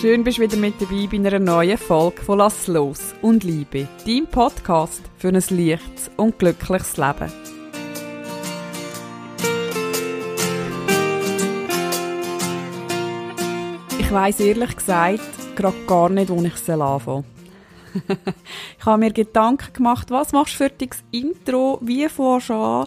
Schön 0.00 0.22
bist 0.22 0.38
du 0.38 0.42
wieder 0.42 0.56
mit 0.56 0.80
dabei 0.80 1.08
bei 1.10 1.16
einer 1.16 1.40
neuen 1.40 1.76
Folge 1.76 2.22
von 2.22 2.38
Lass 2.38 2.68
los 2.68 3.16
und 3.20 3.42
Liebe, 3.42 3.88
dein 4.06 4.28
Podcast 4.28 5.02
für 5.16 5.26
ein 5.26 5.34
leichtes 5.34 6.08
und 6.16 6.38
glückliches 6.38 6.96
Leben. 6.98 7.32
Ich 13.98 14.12
weiss 14.12 14.38
ehrlich 14.38 14.76
gesagt 14.76 15.56
gerade 15.56 15.84
gar 15.88 16.08
nicht, 16.10 16.30
wo 16.30 16.40
ich 16.44 16.52
anfangen 16.70 17.00
soll. 17.04 17.24
ich 18.78 18.86
habe 18.86 18.98
mir 18.98 19.12
Gedanken 19.12 19.72
gemacht, 19.72 20.12
was 20.12 20.30
machst 20.30 20.60
du 20.60 20.64
für 20.64 20.70
das 20.70 21.02
Intro, 21.10 21.80
wie 21.82 22.08
fährst 22.08 22.50
du 22.50 22.54
an? 22.54 22.86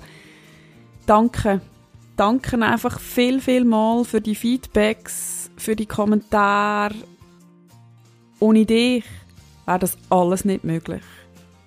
Danke. 1.05 1.59
Danke 2.16 2.62
einfach 2.62 3.02
viel, 3.02 3.41
viel 3.41 3.66
mal 3.66 4.05
für 4.05 4.22
die 4.22 4.36
Feedbacks, 4.36 5.51
für 5.62 5.76
die 5.76 5.86
Kommentare. 5.86 6.96
Ohne 8.40 8.66
dich 8.66 9.06
wäre 9.66 9.80
das 9.80 9.98
alles 10.10 10.44
nicht 10.44 10.64
möglich. 10.64 11.04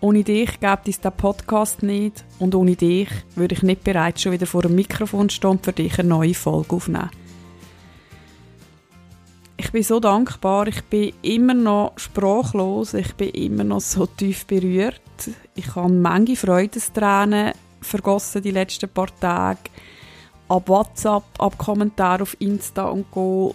Ohne 0.00 0.24
dich 0.24 0.60
gäbe 0.60 0.80
es 0.84 0.98
diesen 0.98 1.12
Podcast 1.12 1.82
nicht 1.82 2.24
und 2.38 2.54
ohne 2.54 2.76
dich 2.76 3.08
würde 3.36 3.54
ich 3.54 3.62
nicht 3.62 3.84
bereits 3.84 4.20
schon 4.20 4.32
wieder 4.32 4.46
vor 4.46 4.62
dem 4.62 4.74
Mikrofon 4.74 5.30
stehen 5.30 5.50
und 5.50 5.64
für 5.64 5.72
dich 5.72 5.98
eine 5.98 6.08
neue 6.08 6.34
Folge 6.34 6.74
aufnehmen. 6.76 7.10
Ich 9.56 9.70
bin 9.70 9.84
so 9.84 10.00
dankbar, 10.00 10.66
ich 10.66 10.82
bin 10.84 11.14
immer 11.22 11.54
noch 11.54 11.92
sprachlos, 11.96 12.92
ich 12.94 13.14
bin 13.14 13.30
immer 13.30 13.64
noch 13.64 13.80
so 13.80 14.06
tief 14.06 14.44
berührt. 14.46 15.00
Ich 15.54 15.74
habe 15.76 15.92
Menge 15.92 16.36
Freudestränen 16.36 17.52
vergossen 17.80 18.42
die 18.42 18.50
letzten 18.50 18.88
paar 18.88 19.08
Tage. 19.20 19.70
Ab 20.48 20.68
WhatsApp, 20.68 21.22
ab 21.38 21.56
Kommentare 21.56 22.24
auf 22.24 22.36
Insta 22.40 22.86
und 22.86 23.10
Go 23.10 23.54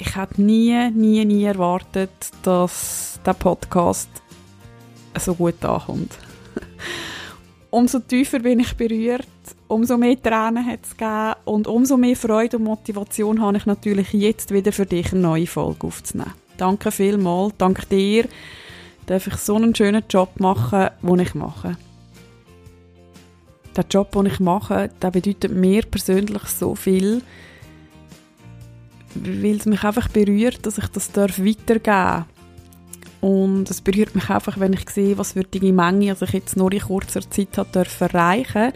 ich 0.00 0.16
hätte 0.16 0.40
nie, 0.42 0.90
nie, 0.90 1.24
nie 1.24 1.44
erwartet, 1.44 2.10
dass 2.42 3.20
der 3.24 3.34
Podcast 3.34 4.08
so 5.18 5.34
gut 5.34 5.64
ankommt. 5.64 6.12
umso 7.70 8.00
tiefer 8.00 8.40
bin 8.40 8.60
ich 8.60 8.76
berührt, 8.76 9.26
umso 9.68 9.96
mehr 9.96 10.20
Tränen 10.20 10.66
hat 10.66 10.80
es 10.84 10.96
gegeben 10.96 11.34
und 11.44 11.66
umso 11.66 11.96
mehr 11.96 12.16
Freude 12.16 12.56
und 12.56 12.64
Motivation 12.64 13.40
habe 13.40 13.56
ich 13.56 13.66
natürlich 13.66 14.12
jetzt 14.12 14.52
wieder 14.52 14.72
für 14.72 14.86
dich 14.86 15.12
eine 15.12 15.20
neue 15.20 15.46
Folge 15.46 15.86
aufzunehmen. 15.86 16.32
Danke 16.56 16.90
vielmals, 16.90 17.54
dank 17.58 17.88
dir 17.88 18.26
darf 19.10 19.26
ich 19.26 19.36
so 19.38 19.56
einen 19.56 19.74
schönen 19.74 20.04
Job 20.08 20.38
machen, 20.38 20.88
den 21.02 21.18
ich 21.18 21.34
mache. 21.34 21.76
Der 23.76 23.84
Job, 23.90 24.12
den 24.12 24.26
ich 24.26 24.38
mache, 24.38 24.88
der 25.02 25.10
bedeutet 25.10 25.52
mir 25.52 25.82
persönlich 25.82 26.44
so 26.44 26.76
viel, 26.76 27.20
weil 29.14 29.56
es 29.56 29.66
mich 29.66 29.82
einfach 29.82 30.08
berührt, 30.08 30.64
dass 30.66 30.78
ich 30.78 30.86
das 30.88 31.14
weitergeben 31.16 31.82
darf. 31.82 32.26
Und 33.20 33.70
es 33.70 33.80
berührt 33.80 34.14
mich 34.14 34.30
einfach, 34.30 34.58
wenn 34.58 34.72
ich 34.72 34.88
sehe, 34.88 35.18
was 35.18 35.32
für 35.32 35.44
die 35.44 35.72
Menge 35.72 36.10
also 36.10 36.24
ich 36.24 36.32
jetzt 36.32 36.56
nur 36.56 36.72
in 36.72 36.80
kurzer 36.80 37.28
Zeit 37.28 37.58
hat 37.58 37.74
dürfen 37.74 38.08
erreichen. 38.08 38.72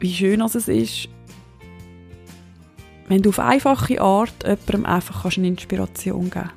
Wie 0.00 0.12
schön 0.12 0.40
es 0.40 0.54
ist, 0.54 1.08
wenn 3.06 3.22
du 3.22 3.30
auf 3.30 3.38
einfache 3.38 4.00
Art 4.00 4.42
jemandem 4.42 4.86
einfach 4.86 5.24
eine 5.24 5.48
Inspiration 5.48 6.30
geben 6.30 6.30
kannst. 6.30 6.54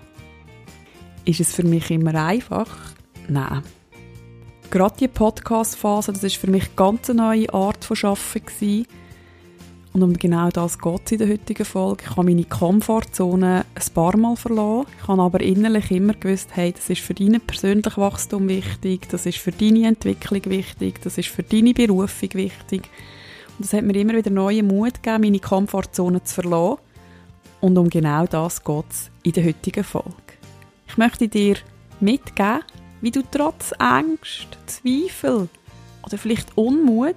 Ist 1.25 1.39
es 1.39 1.55
für 1.55 1.63
mich 1.63 1.89
immer 1.91 2.15
einfach? 2.15 2.75
Nein. 3.27 3.61
Gerade 4.69 4.95
die 4.99 5.07
Podcast-Phase, 5.07 6.13
das 6.13 6.23
ist 6.23 6.37
für 6.37 6.49
mich 6.49 6.65
eine 6.65 6.75
ganz 6.75 7.07
neue 7.09 7.53
Art 7.53 7.85
von 7.85 7.97
Arbeiten 8.03 8.85
und 9.93 10.01
um 10.01 10.13
genau 10.13 10.49
das 10.49 10.79
geht 10.79 11.01
es 11.05 11.11
in 11.11 11.17
der 11.19 11.29
heutigen 11.29 11.65
Folge. 11.65 12.03
Ich 12.05 12.09
habe 12.09 12.23
meine 12.23 12.45
Komfortzone 12.45 13.63
ein 13.75 13.93
paar 13.93 14.17
Mal 14.17 14.35
verloren. 14.35 14.87
Ich 14.99 15.07
habe 15.07 15.21
aber 15.21 15.39
innerlich 15.41 15.91
immer 15.91 16.13
gewusst, 16.13 16.49
hey, 16.53 16.73
das 16.73 16.89
ist 16.89 17.01
für 17.01 17.13
dein 17.13 17.39
persönliches 17.39 17.97
Wachstum 17.97 18.47
wichtig, 18.49 19.07
das 19.09 19.27
ist 19.27 19.37
für 19.37 19.51
deine 19.51 19.87
Entwicklung 19.87 20.43
wichtig, 20.45 20.99
das 21.03 21.19
ist 21.19 21.29
für 21.29 21.43
deine 21.43 21.75
Berufung 21.75 22.29
wichtig. 22.33 22.89
Und 23.57 23.65
das 23.65 23.73
hat 23.73 23.83
mir 23.83 23.95
immer 23.95 24.15
wieder 24.15 24.31
neuen 24.31 24.67
Mut 24.67 25.03
gegeben, 25.03 25.21
meine 25.21 25.39
Komfortzone 25.39 26.23
zu 26.23 26.41
verlassen. 26.41 26.79
Und 27.61 27.77
um 27.77 27.87
genau 27.87 28.25
das 28.25 28.63
geht 28.63 28.85
es 28.89 29.11
in 29.21 29.33
der 29.33 29.45
heutigen 29.45 29.83
Folge. 29.83 30.09
Ich 30.87 30.97
möchte 30.97 31.27
dir 31.27 31.57
mitgeben, 31.99 32.61
wie 33.01 33.11
du 33.11 33.21
trotz 33.29 33.73
Angst, 33.77 34.57
Zweifel 34.65 35.49
oder 36.03 36.17
vielleicht 36.17 36.57
Unmut 36.57 37.15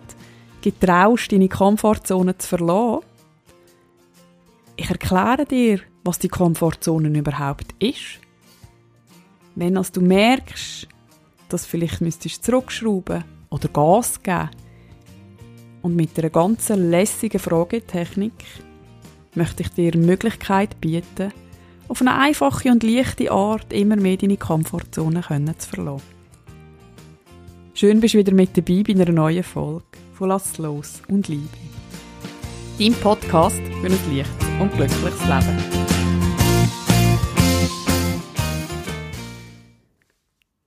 getraust, 0.63 1.33
deine 1.33 1.49
Komfortzone 1.49 2.37
zu 2.39 2.49
verlassen, 2.49 3.07
ich 4.77 4.91
erkläre 4.91 5.47
dir, 5.47 5.81
was 6.05 6.19
die 6.19 6.29
Komfortzone 6.29 7.09
überhaupt 7.09 7.75
ist. 7.79 8.21
Wenn 9.55 9.77
also 9.79 9.95
du 9.95 10.01
merkst, 10.03 10.87
dass 11.49 11.65
vielleicht 11.65 12.01
müsstest 12.03 12.45
zurückschrauben 12.45 13.25
oder 13.49 13.69
Gas 13.69 14.23
geben 14.23 14.51
und 15.83 15.97
mit 15.97 16.19
einer 16.19 16.31
ganzen 16.31 16.91
lässigen 16.91 17.39
Fragetechnik 17.39 18.33
möchte 19.35 19.63
ich 19.63 19.71
dir 19.71 19.93
eine 19.93 20.05
Möglichkeit 20.05 20.81
bieten, 20.81 21.33
auf 21.89 22.01
eine 22.01 22.17
einfache 22.17 22.71
und 22.71 22.83
leichte 22.83 23.31
Art 23.31 23.73
immer 23.73 23.97
mehr 23.97 24.17
deine 24.17 24.37
Komfortzone 24.37 25.23
zu 25.23 25.69
verlassen. 25.69 26.17
Schön 27.73 28.01
bist 28.01 28.15
du 28.15 28.19
wieder 28.19 28.33
mit 28.33 28.57
dabei 28.57 28.83
bei 28.83 28.93
einer 28.93 29.13
neuen 29.13 29.45
Folge 29.45 29.85
von 30.17 30.31
Lass 30.31 30.57
los 30.57 31.03
und 31.09 31.29
Liebe. 31.29 31.47
Dein 32.79 32.95
Podcast 32.95 33.61
für 33.61 33.87
ein 33.87 34.17
leichtes 34.17 34.33
und 34.59 34.73
glückliches 34.73 35.21
Leben. 35.21 35.59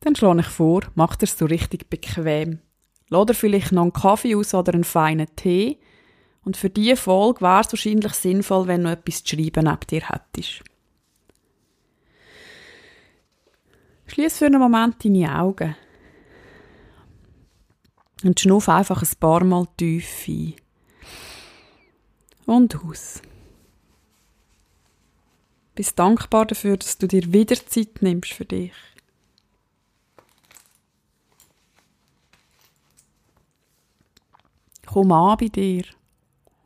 Dann 0.02 0.16
schlage 0.16 0.42
ich 0.42 0.48
vor, 0.48 0.82
mach 0.94 1.16
dir 1.16 1.26
so 1.26 1.46
richtig 1.46 1.90
bequem. 1.90 2.60
Dir 3.10 3.34
vielleicht 3.34 3.72
noch 3.72 3.82
einen 3.82 3.94
Kaffee 3.94 4.36
aus 4.36 4.54
oder 4.54 4.74
einen 4.74 4.84
feinen 4.84 5.36
Tee. 5.36 5.80
Und 6.44 6.56
für 6.56 6.70
diese 6.70 6.96
Folge 6.96 7.42
wäre 7.42 7.62
es 7.62 7.72
wahrscheinlich 7.72 8.14
sinnvoll, 8.14 8.68
wenn 8.68 8.84
du 8.84 8.92
etwas 8.92 9.24
zu 9.24 9.36
schreiben 9.36 9.66
neben 9.66 9.80
dir 9.90 10.08
hättest. 10.10 10.64
Schließ 14.06 14.38
für 14.38 14.46
einen 14.46 14.62
Moment 14.62 15.04
deine 15.04 15.40
Augen. 15.40 15.76
Und 18.24 18.40
schnuff 18.40 18.68
einfach 18.68 19.02
ein 19.02 19.20
paar 19.20 19.44
Mal 19.44 19.68
tief 19.78 20.26
ein. 20.26 20.56
Und 22.46 22.76
aus. 22.84 23.22
Bist 25.76 25.98
dankbar 25.98 26.46
dafür, 26.46 26.76
dass 26.76 26.98
du 26.98 27.08
dir 27.08 27.32
wieder 27.32 27.56
Zeit 27.56 28.02
nimmst 28.02 28.34
für 28.34 28.44
dich. 28.44 28.74
Komm 34.86 35.12
an 35.12 35.38
bei 35.38 35.48
dir. 35.48 35.84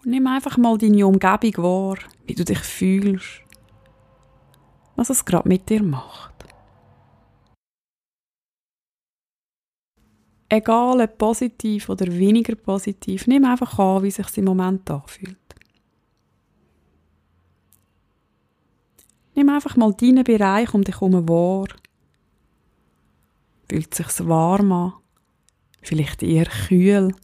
Und 0.04 0.12
nimm 0.12 0.26
einfach 0.28 0.58
mal 0.58 0.78
deine 0.78 1.06
Umgebung 1.06 1.64
wahr, 1.64 1.98
wie 2.26 2.34
du 2.34 2.44
dich 2.44 2.60
fühlst. 2.60 3.42
Was 4.96 5.10
es 5.10 5.26
gerade 5.26 5.48
mit 5.48 5.70
dir 5.70 5.84
macht. 5.84 6.33
Egal 10.54 11.02
ob 11.02 11.18
positiv 11.18 11.90
oder 11.90 12.06
weniger 12.06 12.54
positiv, 12.56 13.26
nimm 13.26 13.44
einfach 13.44 13.80
an, 13.80 14.04
wie 14.04 14.12
sich 14.12 14.38
im 14.38 14.46
Moment 14.46 14.88
anfühlt. 14.88 15.40
Nimm 19.34 19.50
einfach 19.50 19.76
mal 19.78 19.92
deinen 19.96 20.24
Bereich 20.24 20.72
um 20.76 20.84
dich 20.84 21.02
herum 21.02 21.28
wahr. 21.28 21.70
Fühlt 23.68 23.96
sich 23.96 24.28
warm 24.28 24.72
an? 24.74 24.94
Vielleicht 25.82 26.22
eher 26.22 26.46
kühl? 26.46 27.16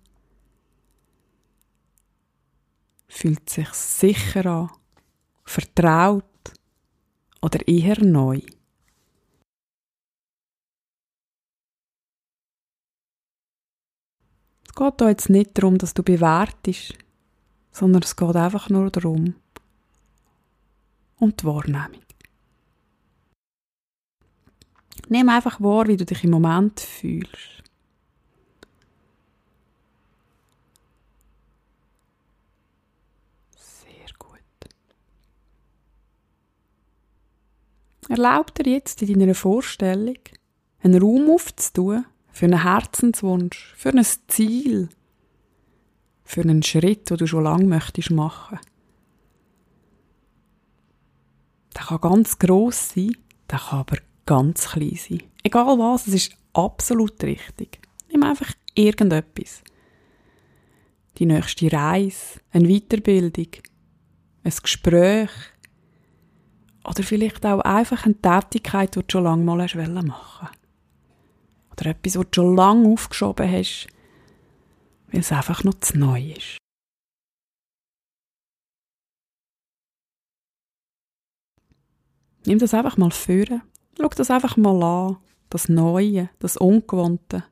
Fühlt 3.07 3.47
sich 3.47 3.69
sicher 3.73 4.45
an? 4.47 4.71
Vertraut? 5.45 6.23
Oder 7.43 7.67
eher 7.67 8.03
neu? 8.03 8.41
Geht 14.79 15.01
da 15.01 15.09
jetzt 15.09 15.29
nicht 15.29 15.57
darum, 15.57 15.77
dass 15.77 15.93
du 15.93 16.03
bewertest, 16.03 16.93
sondern 17.71 18.01
es 18.01 18.15
geht 18.15 18.35
einfach 18.35 18.69
nur 18.69 18.89
darum, 18.89 19.35
um 21.17 21.35
die 21.35 21.43
Wahrnehmung. 21.43 22.01
Nimm 25.09 25.27
einfach 25.27 25.59
wahr, 25.59 25.87
wie 25.87 25.97
du 25.97 26.05
dich 26.05 26.23
im 26.23 26.29
Moment 26.29 26.79
fühlst. 26.79 27.63
Sehr 33.57 34.13
gut. 34.17 34.39
Erlaub 38.07 38.53
dir 38.55 38.71
jetzt 38.71 39.01
in 39.01 39.19
deiner 39.19 39.35
Vorstellung, 39.35 40.19
einen 40.81 41.01
Raum 41.01 41.29
aufzutun, 41.31 42.05
für 42.39 42.45
einen 42.45 42.63
Herzenswunsch, 42.63 43.73
für 43.75 43.89
ein 43.89 44.05
Ziel, 44.29 44.87
für 46.23 46.39
einen 46.39 46.63
Schritt, 46.63 47.09
den 47.09 47.17
du 47.17 47.27
schon 47.27 47.43
lange 47.43 47.65
möchtest 47.65 48.11
machen. 48.11 48.59
Der 51.75 51.83
kann 51.83 51.99
ganz 51.99 52.39
gross 52.39 52.91
sein, 52.91 53.17
der 53.51 53.59
kann 53.59 53.79
aber 53.79 53.97
ganz 54.25 54.69
klein 54.69 54.95
sein. 54.95 55.23
Egal 55.43 55.77
was, 55.79 56.07
es 56.07 56.13
ist 56.13 56.37
absolut 56.53 57.21
richtig. 57.23 57.81
Nimm 58.09 58.23
einfach 58.23 58.53
irgendetwas. 58.73 59.61
Die 61.17 61.25
nächste 61.25 61.69
Reise, 61.73 62.39
eine 62.53 62.69
Weiterbildung, 62.69 63.61
ein 64.45 64.53
Gespräch 64.63 65.31
oder 66.85 67.03
vielleicht 67.03 67.45
auch 67.45 67.59
einfach 67.59 68.05
eine 68.05 68.15
Tätigkeit, 68.15 68.95
die 68.95 69.01
du 69.01 69.05
schon 69.11 69.25
lange 69.25 69.43
mal 69.43 69.57
machen 69.57 69.77
wolltest. 69.77 70.58
Oder 71.79 71.91
etwas, 71.91 72.17
was 72.17 72.25
du 72.31 72.41
schon 72.41 72.55
lange 72.55 72.89
aufgeschoben 72.89 73.49
hast, 73.49 73.87
weil 75.11 75.21
es 75.21 75.31
einfach 75.31 75.63
noch 75.63 75.79
zu 75.79 75.97
neu 75.97 76.31
ist. 76.31 76.57
Nimm 82.45 82.59
das 82.59 82.73
einfach 82.73 82.97
mal 82.97 83.11
vor. 83.11 83.45
Schau 83.97 84.07
das 84.09 84.31
einfach 84.31 84.57
mal 84.57 84.81
an. 84.81 85.17
Das 85.49 85.67
Neue, 85.67 86.29
das 86.39 86.57
Ungewohnte. 86.57 87.43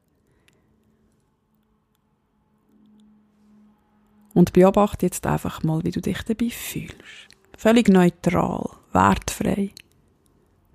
Und 4.33 4.53
beobachte 4.53 5.05
jetzt 5.05 5.25
einfach 5.25 5.63
mal, 5.63 5.83
wie 5.83 5.91
du 5.91 5.99
dich 5.99 6.21
dabei 6.23 6.49
fühlst. 6.49 7.27
Völlig 7.57 7.89
neutral, 7.89 8.69
wertfrei. 8.91 9.71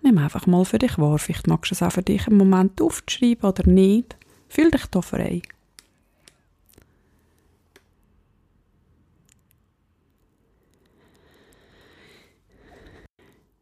Nimm 0.03 0.19
einfach 0.19 0.47
mal 0.47 0.65
für 0.65 0.79
dich 0.79 0.99
wahr. 0.99 1.19
Vielleicht 1.19 1.47
magst 1.47 1.71
du 1.71 1.75
es 1.75 1.83
auch 1.83 1.93
für 1.93 2.03
dich 2.03 2.27
im 2.27 2.37
Moment 2.37 2.81
aufschreiben 2.81 3.49
oder 3.49 3.67
nicht. 3.69 4.17
Fühl 4.49 4.71
dich 4.71 4.87
da 4.87 5.01
frei. 5.01 5.43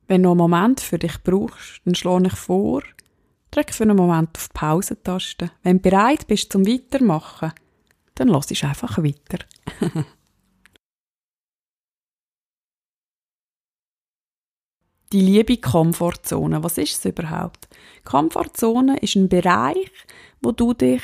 Wenn 0.09 0.25
du 0.25 0.31
einen 0.31 0.39
Moment 0.39 0.81
für 0.81 0.99
dich 0.99 1.23
brauchst, 1.23 1.83
dann 1.85 1.95
schlage 1.95 2.27
ich 2.29 2.37
vor, 2.37 2.83
drück 3.53 3.73
für 3.73 3.85
einen 3.85 3.97
Moment 3.97 4.37
auf 4.37 4.49
die 4.49 4.59
Pausentaste. 4.59 5.53
Wenn 5.63 5.77
du 5.77 5.91
bereit 5.91 6.27
bist 6.27 6.51
zum 6.51 6.67
Weitermachen, 6.67 7.53
dann 8.17 8.29
lass 8.29 8.51
ich 8.51 8.65
einfach 8.65 8.99
weiter. 8.99 9.45
Die 15.13 15.23
liebe 15.23 15.57
Komfortzone, 15.57 16.63
was 16.63 16.79
ist 16.79 16.99
es 16.99 17.05
überhaupt? 17.05 17.69
Komfortzone 18.05 18.97
ist 18.99 19.17
ein 19.17 19.29
Bereich, 19.29 19.91
wo 20.41 20.53
du 20.53 20.73
dich 20.73 21.03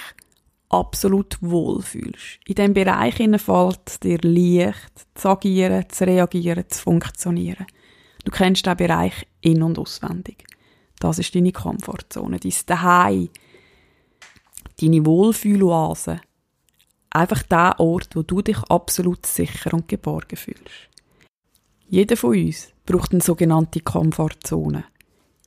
absolut 0.69 1.37
wohlfühlst. 1.41 2.39
In 2.47 2.55
diesem 2.55 2.73
Bereich 2.73 3.17
fällt 3.17 4.05
dir 4.05 4.19
leicht, 4.23 5.07
zu 5.15 5.29
agieren, 5.29 5.87
zu 5.89 6.07
reagieren, 6.07 6.65
zu 6.69 6.83
funktionieren. 6.83 7.67
Du 8.25 8.31
kennst 8.31 8.65
diesen 8.65 8.77
Bereich 8.77 9.27
in- 9.41 9.65
und 9.65 9.77
auswendig. 9.77 10.45
Das 11.01 11.19
ist 11.19 11.35
deine 11.35 11.51
Komfortzone, 11.51 12.39
dein 12.39 12.55
Daheim, 12.67 13.29
deine 14.81 15.05
Wohlfühloase. 15.05 16.21
Einfach 17.11 17.43
der 17.43 17.81
Ort, 17.81 18.15
wo 18.15 18.23
du 18.23 18.41
dich 18.41 18.59
absolut 18.69 19.27
sicher 19.27 19.75
und 19.75 19.89
geborgen 19.89 20.37
fühlst. 20.37 20.91
Jeder 21.89 22.17
von 22.17 22.31
uns 22.31 22.73
braucht 22.87 23.13
eine 23.13 23.21
sogenannte 23.21 23.81
Komfortzone. 23.81 24.85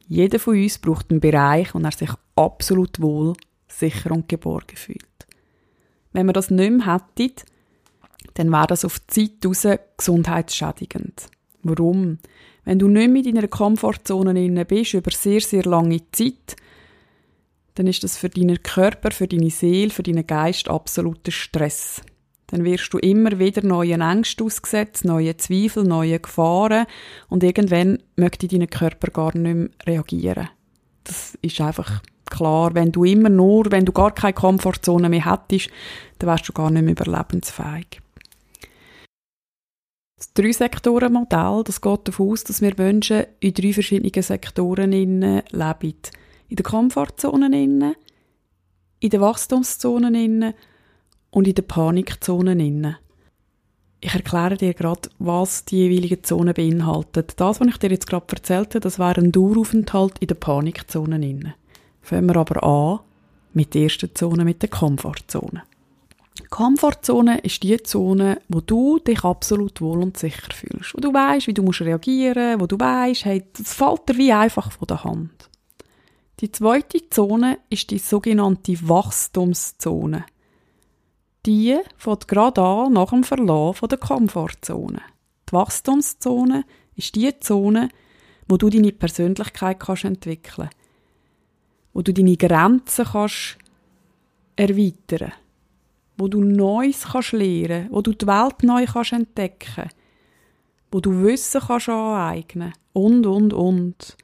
Jeder 0.08 0.40
von 0.40 0.56
uns 0.56 0.78
braucht 0.78 1.12
einen 1.12 1.20
Bereich, 1.20 1.74
wo 1.74 1.80
er 1.80 1.92
sich 1.92 2.10
absolut 2.36 3.00
wohl, 3.00 3.34
sicher 3.68 4.12
und 4.12 4.28
geborgen 4.28 4.76
fühlt. 4.76 5.06
Wenn 6.12 6.26
wir 6.26 6.34
das 6.34 6.50
nicht 6.50 6.72
mehr 6.72 6.96
hätten, 6.96 7.34
dann 8.34 8.50
wäre 8.50 8.68
das 8.68 8.86
auf 8.86 9.00
die 9.00 9.40
Zeit 9.40 9.46
raus 9.46 9.80
gesundheitsschädigend. 9.98 11.28
Warum? 11.64 12.20
Wenn 12.66 12.80
du 12.80 12.88
nicht 12.88 13.10
mehr 13.10 13.26
in 13.26 13.36
deiner 13.36 13.48
Komfortzone 13.48 14.66
bist, 14.66 14.94
über 14.94 15.12
sehr, 15.12 15.42
sehr 15.42 15.64
lange 15.64 16.02
Zeit, 16.12 16.56
dann 17.76 17.88
ist 17.88 18.04
das 18.04 18.18
für 18.18 18.30
deinen 18.30 18.62
Körper, 18.62 19.12
für 19.12 19.28
deine 19.28 19.50
Seele, 19.50 19.90
für 19.90 20.04
deinen 20.04 20.28
Geist 20.28 20.68
absoluter 20.68 21.32
Stress. 21.32 22.02
Dann 22.52 22.64
wirst 22.64 22.94
du 22.94 22.98
immer 22.98 23.38
wieder 23.38 23.64
neuen 23.64 24.02
Ängsten 24.02 24.46
ausgesetzt, 24.46 25.06
neue 25.06 25.38
Zweifel, 25.38 25.84
neue 25.84 26.20
Gefahren 26.20 26.88
und 27.28 27.44
irgendwann 27.44 28.00
möchte 28.16 28.48
dein 28.48 28.68
Körper 28.68 29.12
gar 29.12 29.38
nicht 29.38 29.56
mehr 29.56 29.70
reagieren. 29.86 30.50
Das 31.04 31.38
ist 31.42 31.62
einfach 31.62 32.02
klar. 32.26 32.74
Wenn 32.74 32.92
du 32.92 33.04
immer 33.04 33.30
nur, 33.30 33.72
wenn 33.72 33.86
du 33.86 33.92
gar 33.92 34.14
keine 34.14 34.34
Komfortzone 34.34 35.10
mehr 35.10 35.26
hättest, 35.32 35.70
dann 36.18 36.30
wärst 36.30 36.50
du 36.50 36.54
gar 36.54 36.72
nicht 36.72 36.84
mehr 36.84 36.92
überlebensfähig. 36.92 38.02
Das 40.18 40.34
Drei-Sektoren-Modell, 40.34 41.64
das 41.64 41.80
geht 41.80 42.08
davon 42.08 42.32
aus, 42.32 42.44
dass 42.44 42.62
wir 42.62 42.74
Menschen 42.78 43.26
in 43.40 43.54
drei 43.54 43.72
verschiedenen 43.72 44.22
Sektoren 44.22 44.92
leben. 44.92 45.42
In 46.50 46.56
der 46.56 46.64
Komfortzone, 46.64 47.62
in 47.62 49.10
der 49.10 49.22
Wachstumszone 49.22 50.54
und 51.32 51.48
in 51.48 51.56
der 51.56 51.64
Panikzone. 51.64 52.98
Ich 54.02 54.14
erkläre 54.14 54.56
dir 54.56 54.74
gerade, 54.74 55.10
was 55.20 55.66
die 55.66 55.78
jeweiligen 55.78 56.24
Zonen 56.24 56.54
beinhalten. 56.54 57.26
Das, 57.36 57.60
was 57.60 57.68
ich 57.68 57.78
dir 57.78 57.90
jetzt 57.90 58.08
gerade 58.08 58.26
erzählt 58.30 58.70
habe, 58.70 58.80
das 58.80 58.98
wäre 58.98 59.20
ein 59.20 59.32
Daueraufenthalt 59.32 60.20
in 60.20 60.28
der 60.28 60.36
Panikzone. 60.36 61.56
Fangen 62.02 62.30
wir 62.30 62.38
aber 62.38 62.64
an 62.64 63.00
mit 63.54 63.74
der 63.74 63.84
ersten 63.84 64.16
Zone, 64.16 64.46
mit 64.46 64.62
der 64.62 64.70
Komfortzone. 64.70 65.64
Komfortzone 66.50 67.40
ist 67.40 67.62
die 67.64 67.78
Zone, 67.84 68.42
wo 68.48 68.62
du 68.62 69.00
dich 69.00 69.24
absolut 69.24 69.82
wohl 69.82 70.02
und 70.02 70.18
sicher 70.18 70.52
fühlst. 70.54 70.96
Wo 70.96 71.02
du 71.02 71.14
weißt, 71.14 71.48
wie 71.48 71.54
du 71.54 71.62
musst 71.62 71.82
reagieren, 71.82 72.60
wo 72.60 72.66
du 72.66 72.80
weißt, 72.80 73.26
hey, 73.26 73.44
das 73.56 73.74
fällt 73.74 74.08
dir 74.08 74.18
wie 74.18 74.32
einfach 74.32 74.72
von 74.72 74.88
der 74.88 75.04
Hand. 75.04 75.50
Die 76.40 76.52
zweite 76.52 77.10
Zone 77.10 77.60
ist 77.70 77.92
die 77.92 78.00
sogenannte 78.00 78.78
Wachstumszone. 78.88 80.26
Die 81.46 81.78
fängt 81.98 82.28
gerade 82.28 82.62
an 82.62 82.94
nach 82.94 83.10
dem 83.10 83.24
Verlauf 83.24 83.80
der 83.80 83.98
Komfortzone. 83.98 85.02
Die 85.48 85.54
Wachstumszone 85.54 86.66
ist 86.96 87.16
die 87.16 87.38
Zone, 87.40 87.90
wo 88.48 88.58
du 88.58 88.70
deine 88.70 88.92
Persönlichkeit 88.92 89.80
kannst 89.80 90.04
entwickeln, 90.04 90.70
wo 91.94 92.02
du 92.02 92.14
deine 92.14 92.36
Grenzen 92.36 93.06
kannst 93.06 93.58
erweitern 94.56 95.32
wo 96.20 96.28
du 96.28 96.44
Neues 96.44 97.08
kannst 97.12 97.32
lernen, 97.32 97.88
wo 97.92 98.02
du 98.02 98.14
die 98.14 98.28
Welt 98.28 98.62
neu 98.62 98.86
kannst 98.86 99.14
entdecken, 99.14 99.90
wo 100.92 101.00
du 101.00 101.24
Wissen 101.24 101.62
kannst 101.62 101.90
aneignen 101.90 102.74
und 102.92 103.26
und 103.26 103.54
und. 103.54 104.18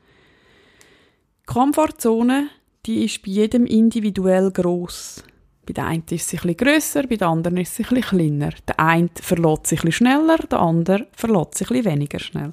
Die 1.41 1.53
Komfortzone, 1.53 2.49
die 2.85 3.05
ist 3.05 3.21
bei 3.23 3.31
jedem 3.31 3.65
individuell 3.65 4.51
groß. 4.51 5.23
Bei 5.65 5.73
der 5.73 5.85
einen 5.85 6.03
ist 6.11 6.29
sie 6.29 6.37
etwas 6.37 6.57
grösser, 6.57 7.07
bei 7.07 7.15
der 7.15 7.27
anderen 7.27 7.57
ist 7.57 7.75
sie 7.75 7.83
etwas 7.83 8.09
kleiner. 8.09 8.51
Der 8.67 8.79
eine 8.79 9.09
verlässt 9.19 9.67
sich 9.67 9.79
etwas 9.79 9.95
schneller, 9.95 10.37
der 10.37 10.59
andere 10.59 11.07
verlässt 11.15 11.55
sich 11.55 11.71
etwas 11.71 11.85
weniger 11.85 12.19
schnell. 12.19 12.51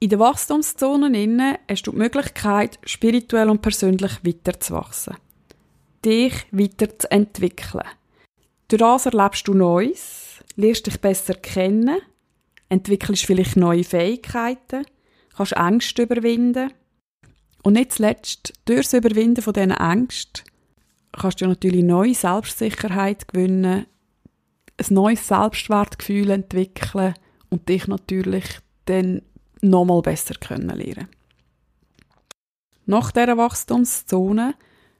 In 0.00 0.10
den 0.10 0.18
Wachstumszonen 0.18 1.14
innen 1.14 1.56
hast 1.66 1.86
du 1.86 1.92
die 1.92 1.96
Möglichkeit, 1.96 2.78
spirituell 2.84 3.48
und 3.48 3.62
persönlich 3.62 4.22
weiterzuwachsen. 4.22 5.16
Dich 6.04 6.34
weiterzuentwickeln. 6.50 7.86
Durch 8.68 8.80
das 8.80 9.06
erlebst 9.06 9.48
du 9.48 9.54
Neues, 9.54 10.44
lernst 10.56 10.86
dich 10.86 11.00
besser 11.00 11.32
kennen, 11.32 12.00
entwickelst 12.68 13.24
vielleicht 13.24 13.56
neue 13.56 13.82
Fähigkeiten, 13.82 14.84
kannst 15.34 15.52
Ängste 15.52 16.02
überwinden. 16.02 16.70
Und 17.64 17.72
nicht 17.72 17.92
zuletzt, 17.92 18.52
durch 18.66 18.82
das 18.82 18.92
Überwinden 18.92 19.42
von 19.42 19.54
diesen 19.54 19.70
Ängsten 19.70 20.44
kannst 21.12 21.40
du 21.40 21.46
natürlich 21.46 21.82
neue 21.82 22.14
Selbstsicherheit 22.14 23.26
gewinnen, 23.26 23.86
ein 24.76 24.94
neues 24.94 25.26
Selbstwertgefühl 25.26 26.30
entwickeln 26.30 27.14
und 27.48 27.68
dich 27.68 27.86
natürlich 27.86 28.44
dann 28.84 29.22
nochmal 29.62 30.02
besser 30.02 30.34
lernen 30.48 31.08
Nach 32.84 33.10
dieser 33.12 33.38
Wachstumszone 33.38 34.54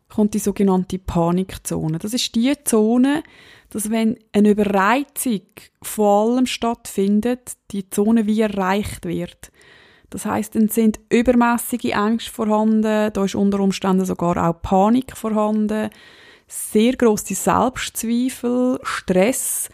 kommt 0.09 0.33
die 0.33 0.38
sogenannte 0.38 0.99
Panikzone. 0.99 1.99
Das 1.99 2.14
ist 2.14 2.35
die 2.35 2.54
Zone, 2.64 3.23
dass 3.68 3.90
wenn 3.90 4.16
eine 4.33 4.50
Überreizung 4.50 5.42
vor 5.83 6.30
allem 6.30 6.47
stattfindet, 6.47 7.52
die 7.73 7.90
Zone 7.90 8.26
wie 8.26 8.40
erreicht 8.40 9.04
wird. 9.04 9.50
Das 10.14 10.26
heißt, 10.26 10.54
dann 10.54 10.68
sind 10.68 11.00
übermäßige 11.11 11.87
Ängste 11.87 12.30
vorhanden, 12.30 13.11
da 13.12 13.25
ist 13.25 13.35
unter 13.35 13.59
Umständen 13.59 14.04
sogar 14.04 14.37
auch 14.49 14.62
Panik 14.62 15.16
vorhanden, 15.16 15.90
sehr 16.47 16.92
große 16.92 17.35
Selbstzweifel, 17.35 18.78
Stress. 18.85 19.71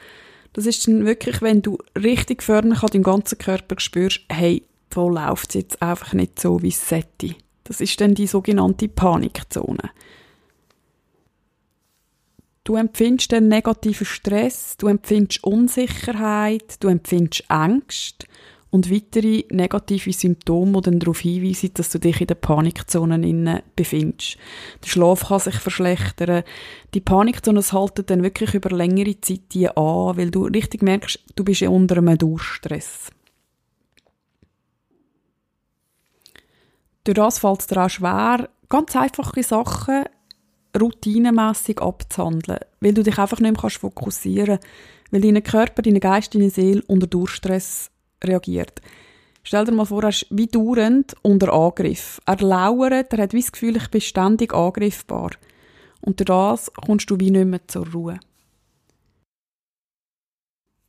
Das 0.54 0.64
ist 0.64 0.88
dann 0.88 1.04
wirklich, 1.04 1.42
wenn 1.42 1.60
du 1.60 1.76
richtig 1.94 2.42
förmlich 2.42 2.82
an 2.82 2.88
deinem 2.88 3.02
ganzen 3.02 3.36
Körper 3.36 3.78
spürst, 3.78 4.22
hey, 4.30 4.62
da 4.88 5.02
läuft 5.02 5.50
es 5.50 5.56
jetzt 5.56 5.82
einfach 5.82 6.14
nicht 6.14 6.40
so, 6.40 6.62
wie 6.62 6.68
es 6.68 6.88
sollte. 6.88 7.34
Das 7.64 7.82
ist 7.82 8.00
dann 8.00 8.14
die 8.14 8.26
sogenannte 8.26 8.88
Panikzone. 8.88 9.90
Du 12.64 12.76
empfindest 12.76 13.32
den 13.32 13.48
negativen 13.48 14.06
Stress, 14.06 14.78
du 14.78 14.86
empfindest 14.86 15.44
Unsicherheit, 15.44 16.82
du 16.82 16.88
empfindest 16.88 17.44
Angst 17.48 18.26
und 18.70 18.90
weitere 18.90 19.44
negative 19.50 20.12
Symptome, 20.12 20.80
die 20.80 20.90
dann 20.90 21.00
darauf 21.00 21.20
hinweisen, 21.20 21.72
dass 21.74 21.90
du 21.90 21.98
dich 21.98 22.20
in 22.20 22.28
der 22.28 22.36
Panikzone 22.36 23.62
befindest. 23.74 24.38
Der 24.82 24.88
Schlaf 24.88 25.28
kann 25.28 25.40
sich 25.40 25.56
verschlechtern. 25.56 26.44
Die 26.94 27.00
Panikzone 27.00 27.60
halten 27.60 28.06
dann 28.06 28.22
wirklich 28.22 28.54
über 28.54 28.70
längere 28.70 29.20
Zeit 29.20 29.52
die 29.52 29.68
an, 29.68 30.16
weil 30.16 30.30
du 30.30 30.44
richtig 30.44 30.82
merkst, 30.82 31.18
du 31.34 31.44
bist 31.44 31.62
unter 31.62 31.98
einem 31.98 32.16
Durchstress. 32.16 33.10
Durch 37.04 37.16
das 37.16 37.38
fällt 37.38 37.60
es 37.60 37.66
dir 37.66 37.84
auch 37.84 37.90
schwer, 37.90 38.48
ganz 38.68 38.94
einfache 38.94 39.42
Sachen 39.42 40.04
routinemässig 40.78 41.80
abzuhandeln, 41.80 42.60
weil 42.80 42.94
du 42.94 43.02
dich 43.02 43.18
einfach 43.18 43.40
nicht 43.40 43.60
mehr 43.60 43.70
fokussieren 43.70 44.58
kannst, 44.60 44.66
weil 45.10 45.20
dein 45.22 45.42
Körper, 45.42 45.82
dein 45.82 45.98
Geist, 45.98 46.34
deine 46.34 46.50
Seele 46.50 46.82
unter 46.86 47.08
Durchstress 47.08 47.90
reagiert. 48.24 48.80
Stell 49.42 49.64
dir 49.64 49.72
mal 49.72 49.86
vor, 49.86 50.02
er 50.02 50.10
ist 50.10 50.26
wie 50.30 50.46
dauernd 50.46 51.14
unter 51.22 51.52
Angriff. 51.52 52.20
Er 52.26 52.36
lauert, 52.36 53.12
er 53.12 53.22
hat 53.22 53.32
wie 53.32 53.40
das 53.40 53.52
Gefühl, 53.52 53.76
ich 53.76 53.88
bin 53.88 54.00
ständig 54.00 54.52
angriffbar. 54.54 55.30
Und 56.02 56.20
durch 56.20 56.26
das 56.26 56.72
kommst 56.72 57.10
du 57.10 57.18
wie 57.18 57.30
nicht 57.30 57.46
mehr 57.46 57.66
zur 57.66 57.90
Ruhe. 57.90 58.20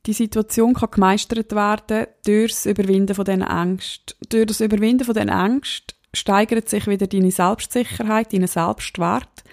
Die 0.04 0.12
Situation 0.12 0.74
kann 0.74 0.90
gemeistert 0.90 1.52
werden 1.52 2.06
durch 2.26 2.52
das 2.52 2.66
Überwinden 2.66 3.14
von 3.14 3.24
diesen 3.24 3.42
Ängsten. 3.42 4.16
Durch 4.28 4.46
das 4.46 4.60
Überwinden 4.60 5.04
von 5.04 5.14
diesen 5.14 5.28
Ängsten 5.28 5.96
steigert 6.12 6.68
sich 6.68 6.86
wieder 6.88 7.06
deine 7.06 7.30
Selbstsicherheit, 7.30 8.32
dein 8.32 8.46
Selbstwert. 8.46 9.44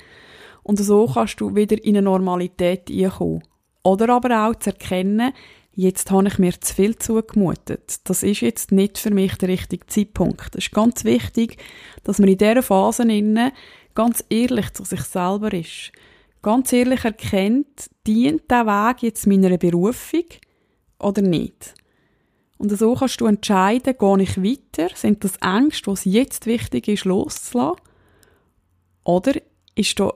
Und 0.63 0.77
so 0.79 1.07
kannst 1.07 1.39
du 1.39 1.55
wieder 1.55 1.81
in 1.83 1.97
eine 1.97 2.01
Normalität 2.01 2.89
einkommen. 2.89 3.43
Oder 3.83 4.09
aber 4.09 4.47
auch 4.47 4.55
zu 4.55 4.71
erkennen, 4.71 5.33
jetzt 5.79 6.11
habe 6.11 6.27
ich 6.27 6.37
mir 6.37 6.59
zu 6.59 6.75
viel 6.75 6.97
zugemutet. 6.97 8.01
Das 8.03 8.21
ist 8.21 8.41
jetzt 8.41 8.73
nicht 8.73 8.97
für 8.97 9.11
mich 9.11 9.35
der 9.35 9.47
richtige 9.47 9.87
Zeitpunkt. 9.87 10.55
Es 10.55 10.65
ist 10.65 10.73
ganz 10.73 11.05
wichtig, 11.05 11.57
dass 12.03 12.19
man 12.19 12.27
in 12.27 12.37
dieser 12.37 12.61
Phase 12.61 13.05
ganz 13.95 14.23
ehrlich 14.29 14.73
zu 14.73 14.83
sich 14.83 15.01
selber 15.01 15.53
ist. 15.53 15.93
Ganz 16.41 16.73
ehrlich 16.73 17.05
erkennt, 17.05 17.89
dient 18.05 18.51
der 18.51 18.65
Weg 18.65 19.03
jetzt 19.03 19.25
meiner 19.25 19.57
Berufung 19.57 20.25
oder 20.99 21.21
nicht? 21.21 21.73
Und 22.57 22.77
so 22.77 22.93
kannst 22.95 23.21
du 23.21 23.25
entscheiden, 23.25 23.95
gehe 23.97 24.21
ich 24.21 24.37
weiter? 24.37 24.93
Sind 24.95 25.23
das 25.23 25.37
Ängste, 25.37 25.91
was 25.91 26.03
jetzt 26.03 26.45
wichtig 26.45 26.89
ist, 26.89 27.05
loszulassen? 27.05 27.81
Oder 29.05 29.33
ist 29.75 29.97
da, 29.97 30.13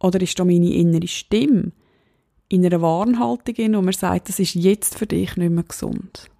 oder 0.00 0.20
ist 0.22 0.38
da 0.38 0.46
meine 0.46 0.72
innere 0.72 1.08
Stimme 1.08 1.72
in 2.48 2.64
einer 2.64 2.82
Warnhaltung, 2.82 3.54
in, 3.56 3.76
wo 3.76 3.82
man 3.82 3.92
sagt, 3.92 4.28
das 4.28 4.38
ist 4.38 4.54
jetzt 4.54 4.98
für 4.98 5.06
dich 5.06 5.36
nicht 5.36 5.50
mehr 5.50 5.64
gesund? 5.64 6.30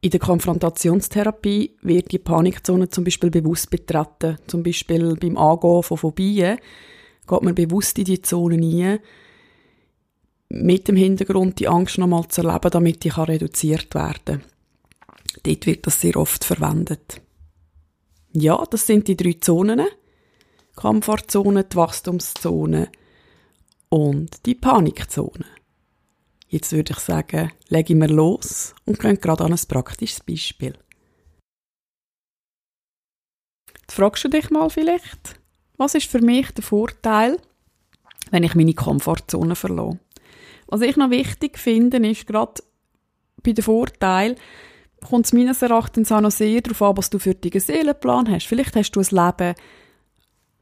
In 0.00 0.10
der 0.10 0.20
Konfrontationstherapie 0.20 1.76
wird 1.82 2.12
die 2.12 2.18
Panikzone 2.18 2.88
zum 2.88 3.04
Beispiel 3.04 3.30
bewusst 3.30 3.70
betreten. 3.70 4.38
Zum 4.46 4.62
Beispiel 4.62 5.16
beim 5.16 5.36
Angehen 5.36 5.82
von 5.82 5.96
Phobien 5.96 6.58
geht 7.26 7.42
man 7.42 7.54
bewusst 7.54 7.98
in 7.98 8.04
die 8.04 8.22
Zone 8.22 8.54
hinein 8.54 9.00
mit 10.48 10.86
dem 10.86 10.96
Hintergrund, 10.96 11.58
die 11.58 11.66
Angst 11.66 11.98
nochmal 11.98 12.28
zu 12.28 12.42
erleben, 12.42 12.70
damit 12.70 13.02
die 13.02 13.08
kann 13.08 13.24
reduziert 13.24 13.94
werden 13.94 14.44
Dort 15.42 15.66
wird 15.66 15.86
das 15.86 16.00
sehr 16.00 16.16
oft 16.16 16.44
verwendet. 16.44 17.20
Ja, 18.32 18.64
das 18.70 18.86
sind 18.86 19.08
die 19.08 19.16
drei 19.16 19.36
Zonen. 19.40 19.86
Komfortzone, 20.74 21.64
die 21.64 21.76
Wachstumszone 21.76 22.88
und 23.88 24.44
die 24.46 24.54
Panikzone. 24.54 25.44
Jetzt 26.48 26.72
würde 26.72 26.92
ich 26.92 26.98
sagen, 26.98 27.52
lege 27.68 27.92
ich 27.92 27.98
mir 27.98 28.08
los 28.08 28.74
und 28.84 29.00
gehen 29.00 29.20
gerade 29.20 29.44
an 29.44 29.52
ein 29.52 29.60
praktisches 29.68 30.20
Beispiel. 30.20 30.74
Jetzt 33.80 33.94
fragst 33.94 34.24
du 34.24 34.28
dich 34.28 34.50
mal 34.50 34.70
vielleicht, 34.70 35.40
was 35.76 35.94
ist 35.94 36.06
für 36.06 36.20
mich 36.20 36.50
der 36.52 36.64
Vorteil, 36.64 37.38
wenn 38.30 38.42
ich 38.42 38.54
meine 38.54 38.74
Komfortzone 38.74 39.56
verlasse? 39.56 39.98
Was 40.66 40.80
ich 40.80 40.96
noch 40.96 41.10
wichtig 41.10 41.58
finde, 41.58 41.98
ist 42.08 42.26
gerade 42.26 42.62
bei 43.42 43.52
den 43.52 43.62
Vorteilen, 43.62 44.36
kommt 45.08 45.26
es 45.26 45.32
meines 45.32 45.62
Erachtens 45.62 46.10
auch 46.10 46.20
noch 46.20 46.30
sehr 46.30 46.60
darauf 46.60 46.82
an, 46.82 46.96
was 46.96 47.10
du 47.10 47.18
für 47.18 47.34
deinen 47.34 47.60
Seelenplan 47.60 48.30
hast. 48.30 48.46
Vielleicht 48.46 48.74
hast 48.74 48.92
du 48.92 49.00
ein 49.00 49.06
Leben, 49.10 49.54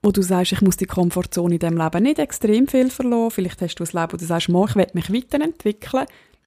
wo 0.04 0.12
du 0.12 0.20
sagst, 0.20 0.52
ich 0.52 0.61
muss 0.61 0.76
die 0.76 0.84
Komfortzone 0.84 1.54
in 1.54 1.58
diesem 1.58 1.78
Leben 1.78 2.02
nicht 2.02 2.18
extrem 2.18 2.68
viel 2.68 2.90
verloren. 2.90 3.30
Vielleicht 3.30 3.62
hast 3.62 3.76
du 3.76 3.84
ein 3.84 3.90
Leben, 3.90 4.12
wo 4.12 4.16
du 4.18 4.25
sagst, 4.26 4.49
ich 4.49 4.54
will 4.54 4.87
mich 4.92 5.12
weiterentwickeln. 5.12 6.06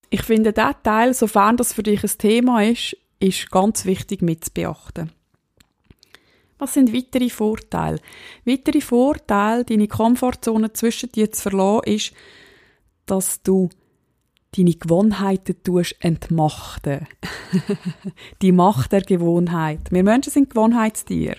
Ich 0.10 0.22
finde, 0.22 0.54
dieser 0.54 0.82
Teil, 0.84 1.14
sofern 1.14 1.58
das 1.58 1.74
für 1.74 1.84
dich 1.84 2.04
ein 2.04 2.18
Thema 2.18 2.64
ist, 2.64 2.96
ist 3.20 3.50
ganz 3.50 3.86
wichtig 3.86 4.22
mit 4.22 4.46
zu 4.46 4.52
beachten. 4.54 5.12
Was 6.60 6.76
sind 6.76 6.94
weitere 6.94 7.30
Vorteile? 7.30 8.00
Weitere 8.46 8.80
Vorteile, 8.80 9.66
deine 9.66 9.88
Komfortzone 9.88 10.74
zwischen 10.74 11.12
dir 11.12 11.32
zu 11.32 11.42
verlassen, 11.42 11.82
ist, 11.86 12.14
dass 13.08 13.42
du 13.42 13.70
deine 14.56 14.74
Gewohnheiten 14.74 15.56
tust 15.64 15.96
entmachten. 16.00 17.08
die 18.42 18.52
Macht 18.52 18.92
der 18.92 19.02
Gewohnheit. 19.02 19.92
Wir 19.92 20.04
Menschen 20.04 20.32
sind 20.32 20.50
Gewohnheitstiere. 20.52 21.38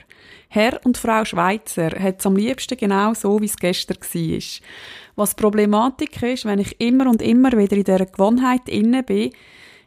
Herr 0.49 0.81
und 0.85 0.97
Frau 0.97 1.25
Schweizer 1.25 1.90
hat 1.90 2.21
es 2.21 2.26
am 2.26 2.37
liebsten 2.37 2.76
genau 2.76 3.12
so, 3.14 3.40
wie 3.40 3.47
es 3.47 3.57
gestern 3.57 3.99
war. 3.99 4.69
Was 5.17 5.35
Problematik 5.35 6.23
ist, 6.23 6.45
wenn 6.47 6.59
ich 6.59 6.81
immer 6.81 7.09
und 7.09 7.21
immer 7.21 7.52
wieder 7.52 7.76
in 7.76 7.85
dieser 7.85 8.07
Gewohnheit 8.07 8.69
inne 8.69 9.02
bin, 9.02 9.33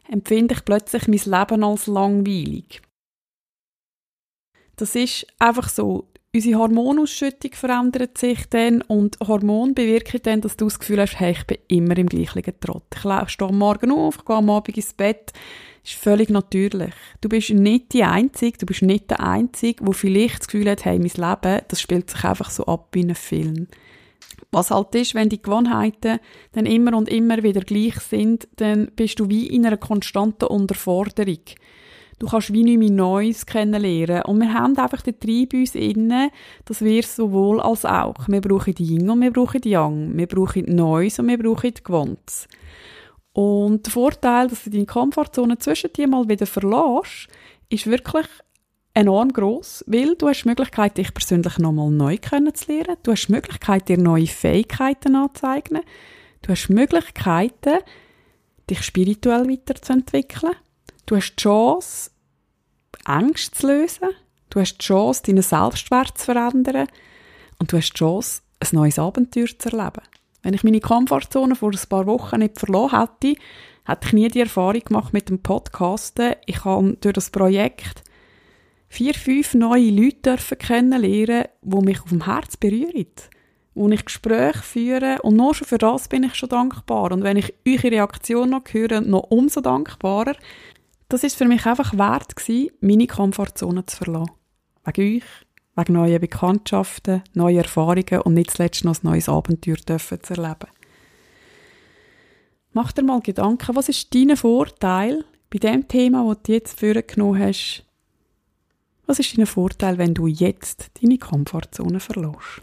empfinde 0.08 0.53
ich 0.53 0.65
plötzlich 0.65 1.08
mein 1.08 1.39
Leben 1.39 1.63
als 1.63 1.88
langweilig. 1.88 2.82
Das 4.75 4.96
ist 4.96 5.25
einfach 5.39 5.70
so 5.70 6.08
unsere 6.34 6.60
Hormonausschüttung 6.60 7.53
verändert 7.53 8.18
sich 8.18 8.46
dann 8.50 8.82
und 8.84 9.18
Hormon 9.20 9.74
bewirken 9.74 10.22
dann, 10.24 10.41
dass 10.41 10.58
du 10.58 10.65
das 10.65 10.80
Gefühl 10.80 11.01
hast, 11.01 11.20
hey, 11.20 11.32
ich 11.32 11.46
bin 11.46 11.58
immer 11.68 11.98
im 11.98 12.08
gleichen 12.08 12.60
Trott. 12.60 12.86
Ich 12.94 13.30
stehe 13.30 13.50
am 13.50 13.58
Morgen 13.58 13.91
auf, 13.91 14.24
gehe 14.24 14.36
am 14.36 14.50
Abend 14.50 14.77
ins 14.77 14.94
Bett. 14.94 15.34
Ist 15.84 15.94
völlig 15.96 16.30
natürlich. 16.30 16.94
Du 17.22 17.30
bist 17.30 17.50
nicht 17.50 17.94
die 17.94 18.04
Einzige, 18.04 18.58
du 18.58 18.66
bist 18.68 18.84
nicht 18.84 19.10
der 19.10 19.20
Einzige, 19.22 19.84
der 19.84 19.94
vielleicht 19.94 20.42
das 20.42 20.48
Gefühl 20.48 20.70
hat, 20.70 20.86
hey, 20.86 21.00
mein 21.00 21.10
Leben, 21.10 21.62
das 21.68 21.82
spielt 21.82 22.10
sich 22.10 22.24
einfach 22.24 22.52
so 22.52 22.66
ab 22.66 22.90
wie 22.92 23.04
ein 23.04 23.16
Film. 23.16 23.68
Was 24.52 24.70
halt 24.70 24.94
ist, 24.96 25.16
wenn 25.16 25.30
die 25.30 25.42
Gewohnheiten 25.42 26.20
dann 26.52 26.66
immer 26.66 26.96
und 26.96 27.10
immer 27.10 27.42
wieder 27.42 27.62
gleich 27.62 27.96
sind, 28.00 28.48
dann 28.58 28.92
bist 28.96 29.20
du 29.20 29.30
wie 29.30 29.48
in 29.48 29.66
einer 29.66 29.78
konstanten 29.78 30.46
Unterforderung. 30.46 31.40
Du 32.20 32.28
kannst 32.28 32.54
wie 32.54 32.64
nicht 32.64 32.78
mehr 32.78 32.92
Neues 32.92 33.48
kennenlernen. 33.48 34.22
Und 34.24 34.42
wir 34.42 34.54
haben 34.54 34.78
einfach 34.78 35.02
den 35.02 35.20
Trieb 35.20 35.56
uns 35.56 35.74
innen, 35.74 36.30
dass 36.66 36.82
wir 36.82 37.02
sowohl 37.02 37.60
als 37.60 37.84
auch. 37.84 38.28
Wir 38.28 38.42
brauchen 38.42 38.76
die 38.76 38.84
Yin 38.84 39.10
und 39.10 39.22
wir 39.22 39.32
brauchen 39.32 39.62
die 39.62 39.72
Yang. 39.72 40.16
Wir 40.16 40.28
brauchen 40.28 40.66
Neues 40.68 41.18
und 41.18 41.30
wir 41.30 41.40
brauchen 41.40 41.74
Gewohntes. 41.84 42.48
Und 43.34 43.86
der 43.86 43.94
Vorteil, 43.94 44.50
dass 44.50 44.64
du 44.64 44.70
deine 44.70 44.86
Komfortzone 44.86 45.58
zwischen 45.58 45.94
dir 45.94 46.08
mal 46.08 46.28
wieder 46.28 46.46
verlässt, 46.46 47.28
ist 47.70 47.88
wirklich 47.88 48.28
enorm 48.94 49.32
groß, 49.32 49.86
weil 49.88 50.16
du 50.16 50.28
hast 50.28 50.44
die 50.44 50.50
Möglichkeit, 50.50 50.98
dich 50.98 51.14
persönlich 51.14 51.58
nochmal 51.58 51.90
neu 51.90 52.18
kennenzulernen. 52.18 52.98
Du 53.04 53.12
hast 53.12 53.28
die 53.28 53.32
Möglichkeit, 53.32 53.88
dir 53.88 53.98
neue 53.98 54.28
Fähigkeiten 54.28 55.16
anzueignen. 55.16 55.84
Du 56.42 56.50
hast 56.50 56.68
die 56.68 56.74
Möglichkeiten, 56.74 57.80
dich 58.70 58.84
spirituell 58.84 59.48
weiterzuentwickeln. 59.48 60.56
Du 61.06 61.16
hast 61.16 61.36
die 61.36 61.44
Chance, 61.44 62.12
Ängste 63.08 63.58
zu 63.58 63.68
lösen. 63.68 64.10
Du 64.50 64.60
hast 64.60 64.78
die 64.78 64.86
Chance, 64.86 65.24
deinen 65.26 65.42
Selbstwert 65.42 66.18
zu 66.18 66.26
verändern. 66.26 66.88
Und 67.60 67.72
du 67.72 67.78
hast 67.78 67.94
die 67.94 67.98
Chance, 67.98 68.42
ein 68.60 68.68
neues 68.74 69.00
Abenteuer 69.00 69.48
zu 69.58 69.70
erleben. 69.70 70.02
Wenn 70.44 70.54
ich 70.54 70.64
meine 70.64 70.80
Komfortzone 70.80 71.56
vor 71.56 71.72
ein 71.72 71.90
paar 71.90 72.08
Wochen 72.08 72.40
nicht 72.40 72.60
verloren 72.60 73.00
hätte, 73.00 73.40
hätte 73.86 74.08
ich 74.08 74.14
nie 74.14 74.28
die 74.28 74.42
Erfahrung 74.42 74.82
gemacht 74.82 75.14
mit 75.14 75.30
dem 75.30 75.42
Podcasten. 75.42 76.36
Ich 76.46 76.66
habe 76.66 76.98
durch 77.00 77.14
das 77.14 77.30
Projekt 77.30 78.04
vier, 78.88 79.14
fünf 79.14 79.54
neue 79.54 79.92
Leute 79.92 80.38
kennenlernen, 80.58 81.46
die 81.62 81.86
mich 81.86 82.02
auf 82.02 82.10
dem 82.10 82.26
Herz 82.26 82.58
berühren. 82.58 83.06
Wo 83.74 83.88
ich 83.88 84.04
Gespräche 84.04 84.62
führe 84.64 85.22
und 85.22 85.38
nur 85.38 85.56
schon 85.56 85.68
für 85.68 85.78
das 85.78 86.10
bin 86.10 86.24
ich 86.24 86.36
schon 86.36 86.50
dankbar. 86.50 87.12
Und 87.12 87.24
wenn 87.24 87.38
ich 87.38 87.54
eure 87.66 87.92
Reaktion 87.92 88.50
noch 88.50 88.64
höre, 88.72 89.00
noch 89.00 89.30
umso 89.30 89.62
dankbarer, 89.62 90.36
das 91.08 91.24
ist 91.24 91.38
für 91.38 91.46
mich 91.46 91.66
einfach 91.66 91.98
wert 91.98 92.36
gewesen, 92.36 92.72
meine 92.82 93.08
Komfortzone 93.08 93.86
zu 93.86 93.98
verlassen. 93.98 94.32
Wegen 94.86 95.18
euch, 95.18 95.24
wegen 95.82 95.94
neuen 95.94 96.22
Bekanntschaften, 96.22 97.24
neuen 97.34 97.58
Erfahrungen 97.58 98.22
und 98.24 98.34
nicht 98.34 98.52
zuletzt 98.52 98.84
noch 98.84 98.96
ein 98.96 99.00
neues 99.04 99.30
Abenteuer 99.30 99.76
dürfen 99.76 100.22
zu 100.22 100.34
erleben. 100.34 100.68
Mach 102.74 102.92
dir 102.92 103.04
mal 103.04 103.20
Gedanken, 103.22 103.76
was 103.76 103.90
ist 103.90 104.14
dein 104.16 104.38
Vorteil 104.38 105.26
bei 105.50 105.60
dem 105.60 105.88
Thema, 105.88 106.26
das 106.28 106.44
du 106.44 106.52
jetzt 106.54 106.80
vorgenommen 106.80 107.40
hast? 107.40 107.86
Was 109.06 109.20
ist 109.20 109.38
dein 109.38 109.46
Vorteil, 109.46 109.98
wenn 109.98 110.14
du 110.14 110.28
jetzt 110.28 110.92
deine 111.02 111.18
Komfortzone 111.18 112.00
verlässt? 112.00 112.62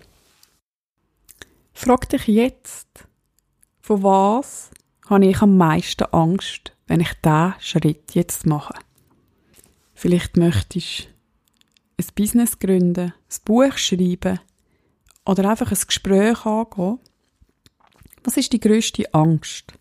Frag 1.74 2.08
dich 2.08 2.26
jetzt, 2.26 2.88
von 3.82 4.02
was 4.02 4.70
habe 5.08 5.26
ich 5.26 5.42
am 5.42 5.56
meisten 5.56 6.04
Angst, 6.12 6.72
wenn 6.86 7.00
ich 7.00 7.12
diesen 7.22 7.54
Schritt 7.60 8.14
jetzt 8.14 8.46
mache? 8.46 8.74
Vielleicht 9.94 10.36
möchtest 10.36 11.04
du 11.04 11.17
ein 11.98 12.06
Business 12.14 12.58
gründen, 12.58 13.12
ein 13.12 13.44
Buch 13.44 13.76
schreiben 13.76 14.40
oder 15.24 15.50
einfach 15.50 15.70
ein 15.70 15.78
Gespräch 15.86 16.46
angehen. 16.46 17.00
Was 18.24 18.36
ist 18.36 18.52
die 18.52 18.60
größte 18.60 19.12
Angst? 19.12 19.74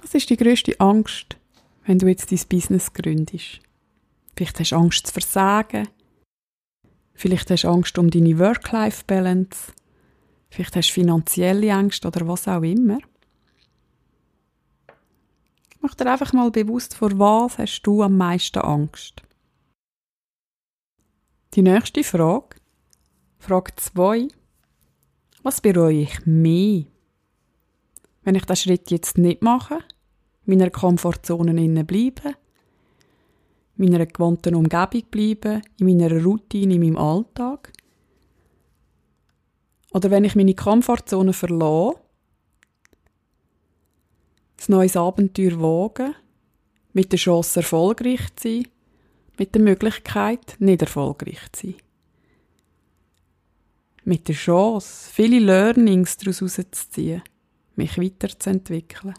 Was 0.00 0.14
ist 0.14 0.30
die 0.30 0.36
größte 0.36 0.78
Angst, 0.80 1.36
wenn 1.84 1.98
du 1.98 2.08
jetzt 2.08 2.32
dein 2.32 2.40
Business 2.48 2.92
gründest? 2.92 3.60
Vielleicht 4.36 4.58
hast 4.58 4.72
du 4.72 4.76
Angst 4.76 5.06
zu 5.06 5.12
versagen. 5.12 5.88
Vielleicht 7.14 7.50
hast 7.50 7.64
du 7.64 7.68
Angst 7.68 7.96
um 7.98 8.10
deine 8.10 8.38
Work-Life-Balance. 8.38 9.72
Vielleicht 10.50 10.76
hast 10.76 10.88
du 10.88 10.94
finanzielle 10.94 11.68
Ängste 11.68 12.08
oder 12.08 12.26
was 12.26 12.48
auch 12.48 12.62
immer. 12.62 12.98
Mach 15.82 15.96
dir 15.96 16.10
einfach 16.12 16.32
mal 16.32 16.52
bewusst, 16.52 16.94
vor 16.94 17.18
was 17.18 17.58
hast 17.58 17.82
du 17.82 18.04
am 18.04 18.16
meisten 18.16 18.60
Angst. 18.60 19.20
Die 21.54 21.62
nächste 21.62 22.04
Frage, 22.04 22.56
Frage 23.40 23.72
2. 23.74 24.28
Was 25.42 25.60
bereue 25.60 26.02
ich 26.02 26.24
mehr? 26.24 26.84
Wenn 28.22 28.36
ich 28.36 28.44
den 28.44 28.54
Schritt 28.54 28.92
jetzt 28.92 29.18
nicht 29.18 29.42
mache, 29.42 29.80
meiner 30.44 30.70
Komfortzone 30.70 31.50
innen 31.50 31.84
bleibe, 31.84 32.36
meiner 33.74 34.06
gewohnten 34.06 34.54
Umgebung 34.54 35.02
bleiben, 35.10 35.62
in 35.80 35.86
meiner 35.86 36.22
Routine, 36.22 36.74
in 36.74 36.80
meinem 36.80 36.96
Alltag. 36.96 37.72
Oder 39.92 40.12
wenn 40.12 40.22
ich 40.22 40.36
meine 40.36 40.54
Komfortzone 40.54 41.32
verlasse, 41.32 42.01
ein 44.68 44.72
neues 44.72 44.96
Abenteuer 44.96 45.60
wagen, 45.60 46.14
mit 46.92 47.12
der 47.12 47.18
Chance 47.18 47.60
erfolgreich 47.60 48.20
zu 48.36 48.48
sein, 48.48 48.68
mit 49.38 49.54
der 49.54 49.62
Möglichkeit 49.62 50.56
nicht 50.58 50.82
erfolgreich 50.82 51.40
zu 51.52 51.68
sein. 51.68 51.76
Mit 54.04 54.28
der 54.28 54.34
Chance, 54.34 55.10
viele 55.12 55.38
Learnings 55.38 56.16
daraus 56.16 56.40
herauszuziehen, 56.40 57.22
mich 57.76 57.98
weiterzuentwickeln. 57.98 59.14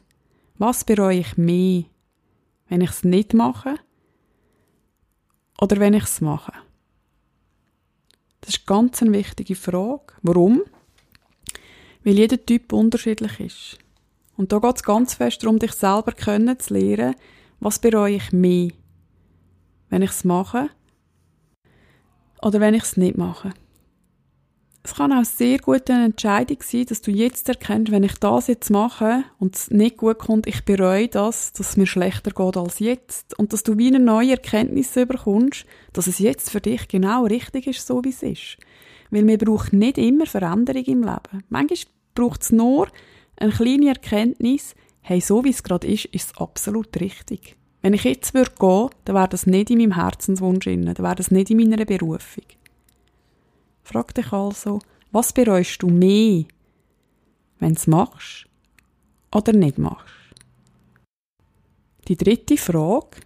Was 0.57 0.83
bereue 0.83 1.19
ich 1.19 1.37
mehr, 1.37 1.85
wenn 2.67 2.81
ich 2.81 2.89
es 2.89 3.03
nicht 3.03 3.33
mache 3.33 3.75
oder 5.59 5.79
wenn 5.79 5.93
ich 5.93 6.03
es 6.03 6.21
mache? 6.21 6.53
Das 8.41 8.55
ist 8.55 8.67
ganz 8.67 9.01
eine 9.01 9.13
wichtige 9.13 9.55
Frage. 9.55 10.13
Warum? 10.21 10.63
Weil 12.03 12.17
jeder 12.17 12.45
Typ 12.45 12.73
unterschiedlich 12.73 13.39
ist. 13.39 13.82
Und 14.43 14.51
da 14.51 14.59
geht 14.59 14.75
es 14.75 14.83
ganz 14.83 15.13
fest 15.13 15.41
darum, 15.41 15.57
dich 15.57 15.71
selber 15.71 16.11
kennenzulernen, 16.11 17.15
was 17.61 17.79
bereue 17.79 18.15
ich 18.15 18.33
mehr, 18.33 18.71
wenn 19.89 20.01
ich 20.01 20.09
es 20.09 20.25
mache 20.25 20.69
oder 22.41 22.59
wenn 22.59 22.73
ich 22.73 22.83
es 22.83 22.97
nicht 22.97 23.17
mache. 23.17 23.53
Es 24.83 24.95
kann 24.95 25.13
auch 25.13 25.23
sehr 25.23 25.59
gut 25.59 25.89
eine 25.89 26.03
Entscheidung 26.03 26.57
sein, 26.61 26.87
dass 26.87 27.01
du 27.01 27.09
jetzt 27.09 27.47
erkennst, 27.47 27.93
wenn 27.93 28.03
ich 28.03 28.15
das 28.15 28.47
jetzt 28.47 28.69
mache 28.69 29.23
und 29.39 29.55
es 29.55 29.71
nicht 29.71 29.95
gut 29.95 30.19
kommt, 30.19 30.45
ich 30.45 30.65
bereue 30.65 31.07
das, 31.07 31.53
dass 31.53 31.69
es 31.69 31.77
mir 31.77 31.87
schlechter 31.87 32.31
geht 32.31 32.57
als 32.57 32.79
jetzt. 32.79 33.39
Und 33.39 33.53
dass 33.53 33.63
du 33.63 33.77
wie 33.77 33.87
eine 33.87 34.01
neue 34.01 34.31
Erkenntnis 34.31 34.93
bekommst, 34.93 35.65
dass 35.93 36.07
es 36.07 36.19
jetzt 36.19 36.49
für 36.49 36.59
dich 36.59 36.89
genau 36.89 37.23
richtig 37.23 37.67
ist, 37.67 37.87
so 37.87 38.03
wie 38.03 38.09
es 38.09 38.21
ist. 38.21 38.57
Weil 39.09 39.25
wir 39.25 39.37
brauchen 39.37 39.79
nicht 39.79 39.97
immer 39.97 40.25
Veränderung 40.25 40.83
im 40.83 41.03
Leben. 41.03 41.45
Manchmal 41.47 41.93
braucht 42.13 42.41
es 42.41 42.51
nur 42.51 42.89
eine 43.37 43.51
kleine 43.51 43.89
Erkenntnis, 43.89 44.75
hey, 45.01 45.19
so 45.19 45.43
wie 45.43 45.49
es 45.49 45.63
gerade 45.63 45.87
ist, 45.87 46.05
ist 46.05 46.31
es 46.31 46.37
absolut 46.37 46.99
richtig. 46.99 47.55
Wenn 47.81 47.93
ich 47.93 48.05
jetzt 48.05 48.33
würde 48.33 48.51
gehen, 48.57 48.89
dann 49.05 49.15
wäre 49.15 49.27
das 49.27 49.45
nicht 49.45 49.69
in 49.69 49.79
meinem 49.79 49.95
Herzenswunsch 49.95 50.65
dann 50.65 50.97
wäre 50.97 51.15
das 51.15 51.31
nicht 51.31 51.49
in 51.49 51.57
meiner 51.57 51.83
Berufung. 51.83 52.45
Frag 53.83 54.13
dich 54.15 54.31
also, 54.31 54.79
was 55.11 55.33
bereust 55.33 55.83
du 55.83 55.87
mehr, 55.87 56.45
wenn 57.59 57.73
du 57.73 57.79
es 57.79 57.87
machst 57.87 58.45
oder 59.33 59.51
nicht 59.51 59.77
machst? 59.77 60.07
Die 62.07 62.15
dritte 62.15 62.57
Frage, 62.57 63.17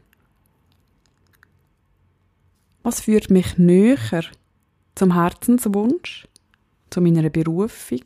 was 2.82 3.02
führt 3.02 3.30
mich 3.30 3.58
näher 3.58 4.24
zum 4.96 5.14
Herzenswunsch, 5.14 6.28
zu 6.90 7.02
meiner 7.02 7.30
Berufung? 7.30 8.02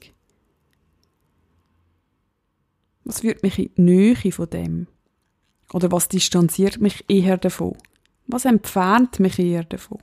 Was 3.03 3.21
führt 3.21 3.43
mich 3.43 3.59
in 3.59 3.71
die 3.75 3.81
Nähe 3.81 4.31
von 4.31 4.49
dem? 4.49 4.87
Oder 5.73 5.91
was 5.91 6.07
distanziert 6.07 6.79
mich 6.79 7.05
eher 7.07 7.37
davon? 7.37 7.75
Was 8.27 8.45
entfernt 8.45 9.19
mich 9.19 9.39
eher 9.39 9.63
davon? 9.63 9.99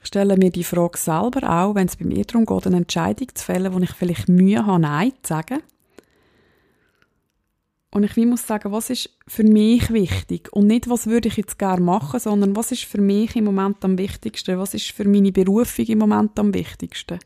Ich 0.00 0.08
stelle 0.08 0.36
mir 0.36 0.50
die 0.50 0.64
Frage 0.64 0.98
selber 0.98 1.48
auch, 1.48 1.74
wenn 1.74 1.86
es 1.86 1.96
bei 1.96 2.04
mir 2.04 2.24
darum 2.24 2.44
geht, 2.44 2.66
eine 2.66 2.78
Entscheidung 2.78 3.28
zu 3.34 3.44
fällen, 3.44 3.72
wo 3.72 3.78
ich 3.78 3.92
vielleicht 3.92 4.28
Mühe 4.28 4.66
habe, 4.66 4.80
Nein 4.80 5.12
zu 5.22 5.28
sagen. 5.28 5.62
Und 7.94 8.04
ich 8.04 8.16
muss 8.16 8.46
sagen, 8.46 8.72
was 8.72 8.88
ist 8.88 9.10
für 9.28 9.44
mich 9.44 9.92
wichtig? 9.92 10.50
Und 10.52 10.66
nicht, 10.66 10.88
was 10.88 11.06
würde 11.06 11.28
ich 11.28 11.36
jetzt 11.36 11.58
gerne 11.58 11.82
machen, 11.82 12.18
sondern 12.18 12.56
was 12.56 12.72
ist 12.72 12.84
für 12.84 13.00
mich 13.00 13.36
im 13.36 13.44
Moment 13.44 13.84
am 13.84 13.98
wichtigsten? 13.98 14.58
Was 14.58 14.72
ist 14.72 14.90
für 14.92 15.06
meine 15.06 15.30
Berufung 15.30 15.84
im 15.84 15.98
Moment 15.98 16.38
am 16.38 16.54
wichtigsten? 16.54 17.18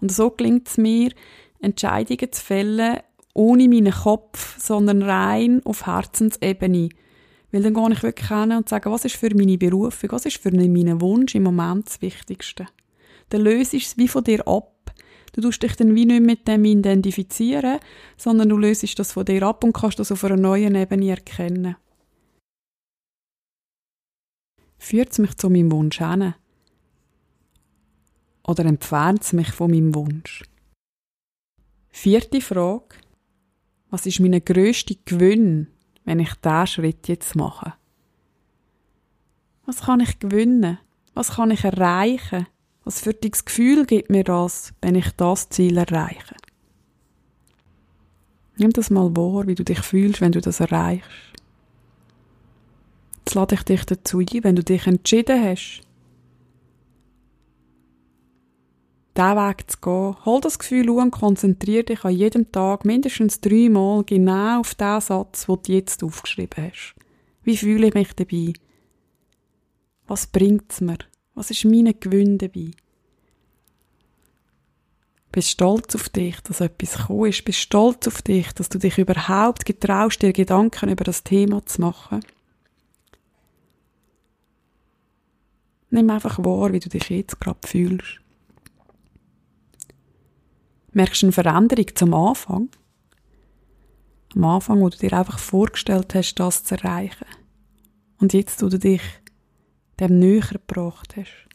Und 0.00 0.12
so 0.12 0.30
gelingt 0.30 0.68
es 0.68 0.78
mir, 0.78 1.10
Entscheidungen 1.60 2.32
zu 2.32 2.42
fällen, 2.42 2.98
ohne 3.34 3.68
meinen 3.68 3.92
Kopf, 3.92 4.58
sondern 4.58 5.02
rein 5.02 5.60
auf 5.64 5.86
Herzensebene. 5.86 6.88
Weil 7.50 7.62
dann 7.62 7.74
gehe 7.74 7.92
ich 7.92 8.02
wirklich 8.02 8.28
hin 8.28 8.52
und 8.52 8.68
sage, 8.68 8.90
was 8.90 9.04
ist 9.04 9.16
für 9.16 9.34
meine 9.34 9.58
Berufung, 9.58 10.12
was 10.12 10.26
ist 10.26 10.38
für 10.38 10.50
meinen 10.50 11.00
Wunsch 11.00 11.34
im 11.34 11.44
Moment 11.44 11.86
das 11.86 12.02
Wichtigste. 12.02 12.66
Dann 13.30 13.42
löst 13.42 13.74
es 13.74 13.96
wie 13.96 14.08
von 14.08 14.24
dir 14.24 14.46
ab. 14.46 14.74
Du 15.32 15.40
tust 15.40 15.62
dich 15.62 15.76
dann 15.76 15.94
wie 15.94 16.06
nicht 16.06 16.22
mit 16.22 16.48
dem 16.48 16.64
identifizieren, 16.64 17.78
sondern 18.16 18.48
du 18.48 18.56
löst 18.56 18.98
das 18.98 19.12
von 19.12 19.24
dir 19.24 19.42
ab 19.44 19.62
und 19.64 19.72
kannst 19.72 19.98
das 19.98 20.12
auf 20.12 20.24
einer 20.24 20.36
neuen 20.36 20.74
Ebene 20.74 21.10
erkennen. 21.10 21.76
Führt 24.78 25.12
es 25.12 25.18
mich 25.18 25.36
zu 25.36 25.50
meinem 25.50 25.72
Wunsch 25.72 25.98
hin? 25.98 26.34
Oder 28.48 28.64
entfernt 28.64 29.22
es 29.22 29.34
mich 29.34 29.52
von 29.52 29.70
meinem 29.70 29.94
Wunsch? 29.94 30.42
Vierte 31.90 32.40
Frage. 32.40 32.96
Was 33.90 34.06
ist 34.06 34.20
mein 34.20 34.42
grösster 34.42 34.94
Gewinn 35.04 35.68
wenn 36.06 36.20
ich 36.20 36.32
diesen 36.36 36.66
Schritt 36.66 37.06
jetzt 37.08 37.36
mache? 37.36 37.74
Was 39.66 39.82
kann 39.82 40.00
ich 40.00 40.18
gewinnen? 40.18 40.78
Was 41.12 41.32
kann 41.32 41.50
ich 41.50 41.64
erreichen? 41.64 42.46
Was 42.84 43.02
für 43.02 43.10
ein 43.10 43.30
Gefühl 43.30 43.84
gibt 43.84 44.08
mir 44.08 44.24
das, 44.24 44.72
wenn 44.80 44.94
ich 44.94 45.10
das 45.18 45.50
Ziel 45.50 45.76
erreiche? 45.76 46.34
Nimm 48.56 48.72
das 48.72 48.88
mal 48.88 49.14
wahr, 49.14 49.46
wie 49.46 49.54
du 49.54 49.64
dich 49.64 49.80
fühlst, 49.80 50.22
wenn 50.22 50.32
du 50.32 50.40
das 50.40 50.60
erreichst. 50.60 51.10
Jetzt 53.18 53.34
lade 53.34 53.56
ich 53.56 53.62
dich 53.64 53.84
dazu 53.84 54.20
ein, 54.20 54.44
wenn 54.44 54.56
du 54.56 54.64
dich 54.64 54.86
entschieden 54.86 55.44
hast, 55.44 55.82
diesen 59.18 59.36
Weg 59.36 59.70
zu 59.70 59.78
gehen. 59.80 60.24
Hol 60.24 60.40
das 60.40 60.58
Gefühl 60.58 60.90
und 60.90 61.10
konzentriere 61.10 61.84
dich 61.84 62.04
an 62.04 62.12
jedem 62.12 62.52
Tag 62.52 62.84
mindestens 62.84 63.40
dreimal 63.40 64.04
genau 64.04 64.60
auf 64.60 64.74
den 64.74 65.00
Satz, 65.00 65.46
den 65.46 65.58
du 65.62 65.72
jetzt 65.72 66.02
aufgeschrieben 66.04 66.70
hast. 66.70 66.94
Wie 67.42 67.56
fühle 67.56 67.88
ich 67.88 67.94
mich 67.94 68.12
dabei? 68.14 68.52
Was 70.06 70.26
bringt 70.26 70.70
es 70.70 70.80
mir? 70.80 70.98
Was 71.34 71.50
ist 71.50 71.64
mein 71.64 71.92
Gewinn 71.98 72.38
dabei? 72.38 72.70
Bist 75.30 75.50
stolz 75.50 75.94
auf 75.94 76.08
dich, 76.08 76.40
dass 76.40 76.60
etwas 76.60 76.96
gekommen 76.96 77.26
ist. 77.26 77.44
Bist 77.44 77.58
stolz 77.58 78.08
auf 78.08 78.22
dich, 78.22 78.52
dass 78.52 78.68
du 78.68 78.78
dich 78.78 78.96
überhaupt 78.98 79.66
getraust, 79.66 80.22
dir 80.22 80.32
Gedanken 80.32 80.88
über 80.88 81.04
das 81.04 81.22
Thema 81.22 81.64
zu 81.66 81.82
machen. 81.82 82.20
Nimm 85.90 86.08
einfach 86.10 86.38
wahr, 86.38 86.72
wie 86.72 86.80
du 86.80 86.88
dich 86.88 87.08
jetzt 87.10 87.40
gerade 87.40 87.66
fühlst. 87.66 88.20
Merkst 90.98 91.22
du 91.22 91.26
eine 91.26 91.32
Veränderung 91.32 91.86
zum 91.94 92.12
Anfang? 92.12 92.70
Am 94.34 94.44
Anfang, 94.44 94.80
wo 94.80 94.88
du 94.88 94.98
dir 94.98 95.12
einfach 95.12 95.38
vorgestellt 95.38 96.12
hast, 96.16 96.34
das 96.34 96.64
zu 96.64 96.74
erreichen. 96.74 97.24
Und 98.18 98.32
jetzt, 98.32 98.64
wo 98.64 98.68
du 98.68 98.80
dich 98.80 99.02
dem 100.00 100.18
näher 100.18 100.40
gebracht 100.40 101.14
hast. 101.16 101.46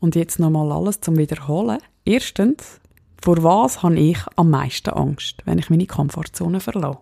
Und 0.00 0.14
jetzt 0.14 0.38
nochmal 0.38 0.72
alles 0.72 1.02
zum 1.02 1.18
Wiederholen. 1.18 1.80
Erstens, 2.06 2.80
Vor 3.20 3.42
was 3.42 3.82
habe 3.82 3.98
ich 3.98 4.18
am 4.36 4.48
meisten 4.48 4.88
Angst, 4.88 5.42
wenn 5.44 5.58
ich 5.58 5.68
meine 5.68 5.86
Komfortzone 5.86 6.60
verlasse? 6.60 7.00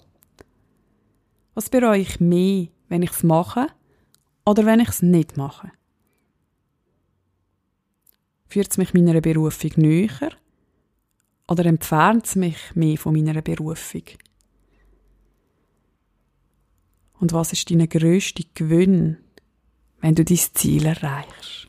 Was 1.54 1.70
bereue 1.70 2.00
ich 2.00 2.18
mehr, 2.18 2.66
wenn 2.88 3.02
ich 3.04 3.12
es 3.12 3.22
mache 3.22 3.68
oder 4.44 4.66
wenn 4.66 4.80
ich 4.80 4.88
es 4.88 5.02
nicht 5.02 5.36
mache? 5.36 5.70
Führt 8.54 8.70
es 8.70 8.78
mich 8.78 8.94
meiner 8.94 9.20
Berufung 9.20 9.72
näher 9.78 10.30
oder 11.48 11.66
entfernt 11.66 12.24
es 12.26 12.36
mich 12.36 12.56
mehr 12.76 12.96
von 12.96 13.12
meiner 13.12 13.42
Berufung? 13.42 14.04
Und 17.18 17.32
was 17.32 17.52
ist 17.52 17.68
dein 17.68 17.88
grösster 17.88 18.44
Gewinn, 18.54 19.16
wenn 20.00 20.14
du 20.14 20.24
dein 20.24 20.38
Ziel 20.38 20.86
erreichst? 20.86 21.66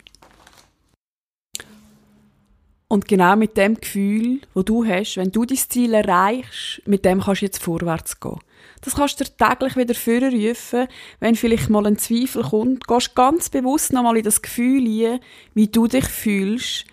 Und 2.87 3.07
genau 3.07 3.35
mit 3.35 3.57
dem 3.57 3.81
Gefühl, 3.81 4.41
wo 4.53 4.61
du 4.61 4.85
hast, 4.85 5.17
wenn 5.17 5.31
du 5.31 5.43
dein 5.43 5.57
Ziel 5.57 5.91
erreichst, 5.95 6.83
mit 6.85 7.03
dem 7.03 7.19
kannst 7.21 7.41
du 7.41 7.47
jetzt 7.47 7.63
vorwärts 7.63 8.19
gehen. 8.19 8.37
Das 8.81 8.95
kannst 8.95 9.19
du 9.19 9.23
dir 9.23 9.35
täglich 9.37 9.75
wieder 9.75 9.95
vorrufen, 9.95 10.87
wenn 11.19 11.35
vielleicht 11.35 11.69
mal 11.69 11.85
ein 11.87 11.97
Zweifel 11.97 12.43
kommt. 12.43 12.87
Gehst 12.87 13.15
ganz 13.15 13.49
bewusst 13.49 13.93
nochmal 13.93 14.17
in 14.17 14.23
das 14.23 14.41
Gefühl 14.41 14.85
ein, 14.85 15.19
wie 15.53 15.67
du 15.67 15.87
dich 15.87 16.05
fühlst, 16.05 16.85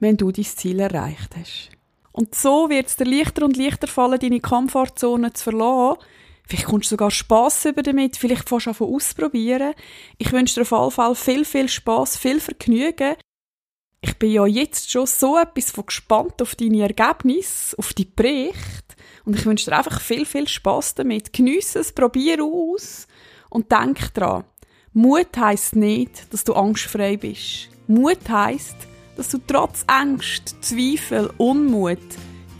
wenn 0.00 0.16
du 0.16 0.30
dein 0.30 0.44
Ziel 0.44 0.80
erreicht 0.80 1.36
hast. 1.36 1.70
Und 2.12 2.34
so 2.34 2.68
wird 2.68 2.88
es 2.88 2.96
dir 2.96 3.04
leichter 3.04 3.44
und 3.44 3.56
leichter 3.56 3.88
fallen, 3.88 4.20
deine 4.20 4.40
Komfortzone 4.40 5.32
zu 5.32 5.44
verlassen. 5.44 5.98
Vielleicht 6.46 6.66
kommst 6.66 6.90
du 6.90 6.94
sogar 6.94 7.10
Spass 7.10 7.64
über 7.64 7.82
damit, 7.82 8.16
vielleicht 8.16 8.48
fährst 8.48 8.66
du 8.66 8.70
an 8.70 8.94
ausprobieren. 8.94 9.74
Ich 10.18 10.32
wünsche 10.32 10.56
dir 10.56 10.62
auf 10.62 10.72
jeden 10.72 10.90
Fall 10.90 11.14
viel, 11.14 11.44
viel 11.44 11.68
Spass, 11.68 12.16
viel 12.16 12.40
Vergnügen 12.40 13.14
ich 14.04 14.18
bin 14.18 14.32
ja 14.32 14.46
jetzt 14.46 14.90
schon 14.90 15.06
so 15.06 15.38
etwas 15.38 15.70
von 15.70 15.86
gespannt 15.86 16.42
auf 16.42 16.56
deine 16.56 16.82
Ergebnisse, 16.82 17.78
auf 17.78 17.92
die 17.94 18.04
Berichte. 18.04 18.96
Und 19.24 19.36
ich 19.36 19.46
wünsche 19.46 19.70
dir 19.70 19.76
einfach 19.76 20.00
viel, 20.00 20.26
viel 20.26 20.48
Spaß 20.48 20.96
damit. 20.96 21.32
Geniesse 21.32 21.80
es, 21.80 21.92
probier 21.92 22.42
aus 22.42 23.06
und 23.50 23.70
denk 23.70 24.12
dran. 24.14 24.44
Mut 24.92 25.36
heisst 25.36 25.76
nicht, 25.76 26.32
dass 26.32 26.44
du 26.44 26.54
angstfrei 26.54 27.16
bist. 27.16 27.68
Mut 27.86 28.28
heisst, 28.28 28.76
dass 29.16 29.28
du 29.28 29.38
trotz 29.46 29.84
Angst, 29.86 30.56
Zweifel, 30.60 31.30
Unmut 31.38 31.98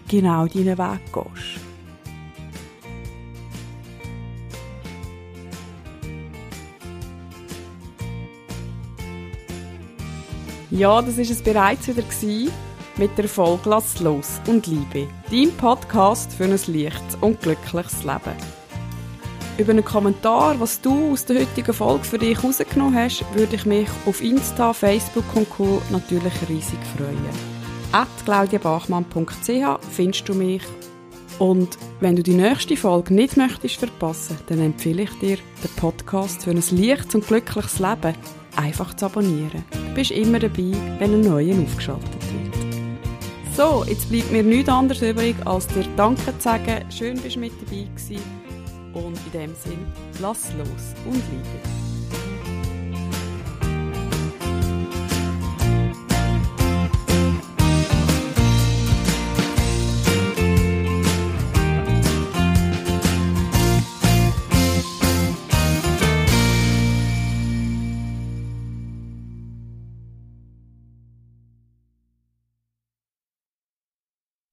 genau 0.09 0.46
deinen 0.46 0.79
Weg 0.79 1.12
gehst. 1.12 1.61
Ja, 10.70 11.03
das 11.03 11.18
ist 11.18 11.31
es 11.31 11.42
bereits 11.42 11.87
wieder 11.87 12.01
gewesen 12.01 12.51
mit 12.96 13.16
der 13.18 13.28
Folge 13.28 13.68
Lass 13.68 14.00
los 14.00 14.40
und 14.46 14.66
Liebe, 14.66 15.09
dein 15.31 15.52
Podcast 15.57 16.33
für 16.33 16.44
ein 16.44 16.50
leichtes 16.50 17.16
und 17.20 17.40
glückliches 17.40 18.05
Leben. 18.05 18.37
Über 19.59 19.72
einen 19.72 19.85
Kommentar, 19.85 20.59
was 20.61 20.81
du 20.81 21.12
aus 21.12 21.24
der 21.24 21.40
heutigen 21.40 21.74
Folge 21.74 22.05
für 22.05 22.18
dich 22.18 22.42
rausgenommen 22.42 22.98
hast, 22.98 23.24
würde 23.35 23.57
ich 23.57 23.66
mich 23.66 23.88
auf 24.07 24.22
Insta, 24.22 24.72
Facebook 24.72 25.24
und 25.35 25.48
Co. 25.50 25.81
natürlich 25.90 26.33
riesig 26.48 26.78
freuen. 26.96 27.18
At 27.92 28.09
claudiabachmann.ch 28.24 29.87
findest 29.90 30.28
du 30.28 30.35
mich 30.35 30.62
und 31.38 31.76
wenn 32.00 32.16
du 32.16 32.22
die 32.22 32.35
nächste 32.35 32.76
Folge 32.76 33.14
nicht 33.14 33.37
möchtest 33.37 33.76
verpassen, 33.76 34.38
dann 34.46 34.61
empfehle 34.61 35.02
ich 35.02 35.18
dir, 35.18 35.37
den 35.37 35.70
Podcast 35.76 36.42
für 36.42 36.50
ein 36.50 36.62
leichtes 36.70 37.14
und 37.14 37.26
glückliches 37.26 37.78
Leben 37.78 38.14
einfach 38.57 38.94
zu 38.94 39.07
abonnieren. 39.07 39.64
Du 39.72 39.94
bist 39.94 40.11
immer 40.11 40.38
dabei, 40.38 40.72
wenn 40.98 41.14
ein 41.14 41.20
neuer 41.20 41.59
aufgeschaltet 41.62 42.22
wird. 42.33 42.62
So, 43.55 43.85
jetzt 43.87 44.09
bleibt 44.09 44.33
mir 44.33 44.43
nichts 44.43 44.71
anderes 44.71 45.03
übrig, 45.03 45.37
als 45.45 45.67
dir 45.67 45.85
Danke 45.95 46.37
zu 46.38 46.41
sagen. 46.41 46.91
Schön, 46.91 47.21
bist 47.21 47.37
du 47.37 47.41
mit 47.41 47.53
dabei 47.61 47.87
gewesen. 47.95 48.23
Und 48.95 49.19
in 49.27 49.33
dem 49.33 49.55
Sinn, 49.55 49.87
lass 50.21 50.53
los 50.55 50.95
und 51.05 51.23
liebe. 51.31 51.91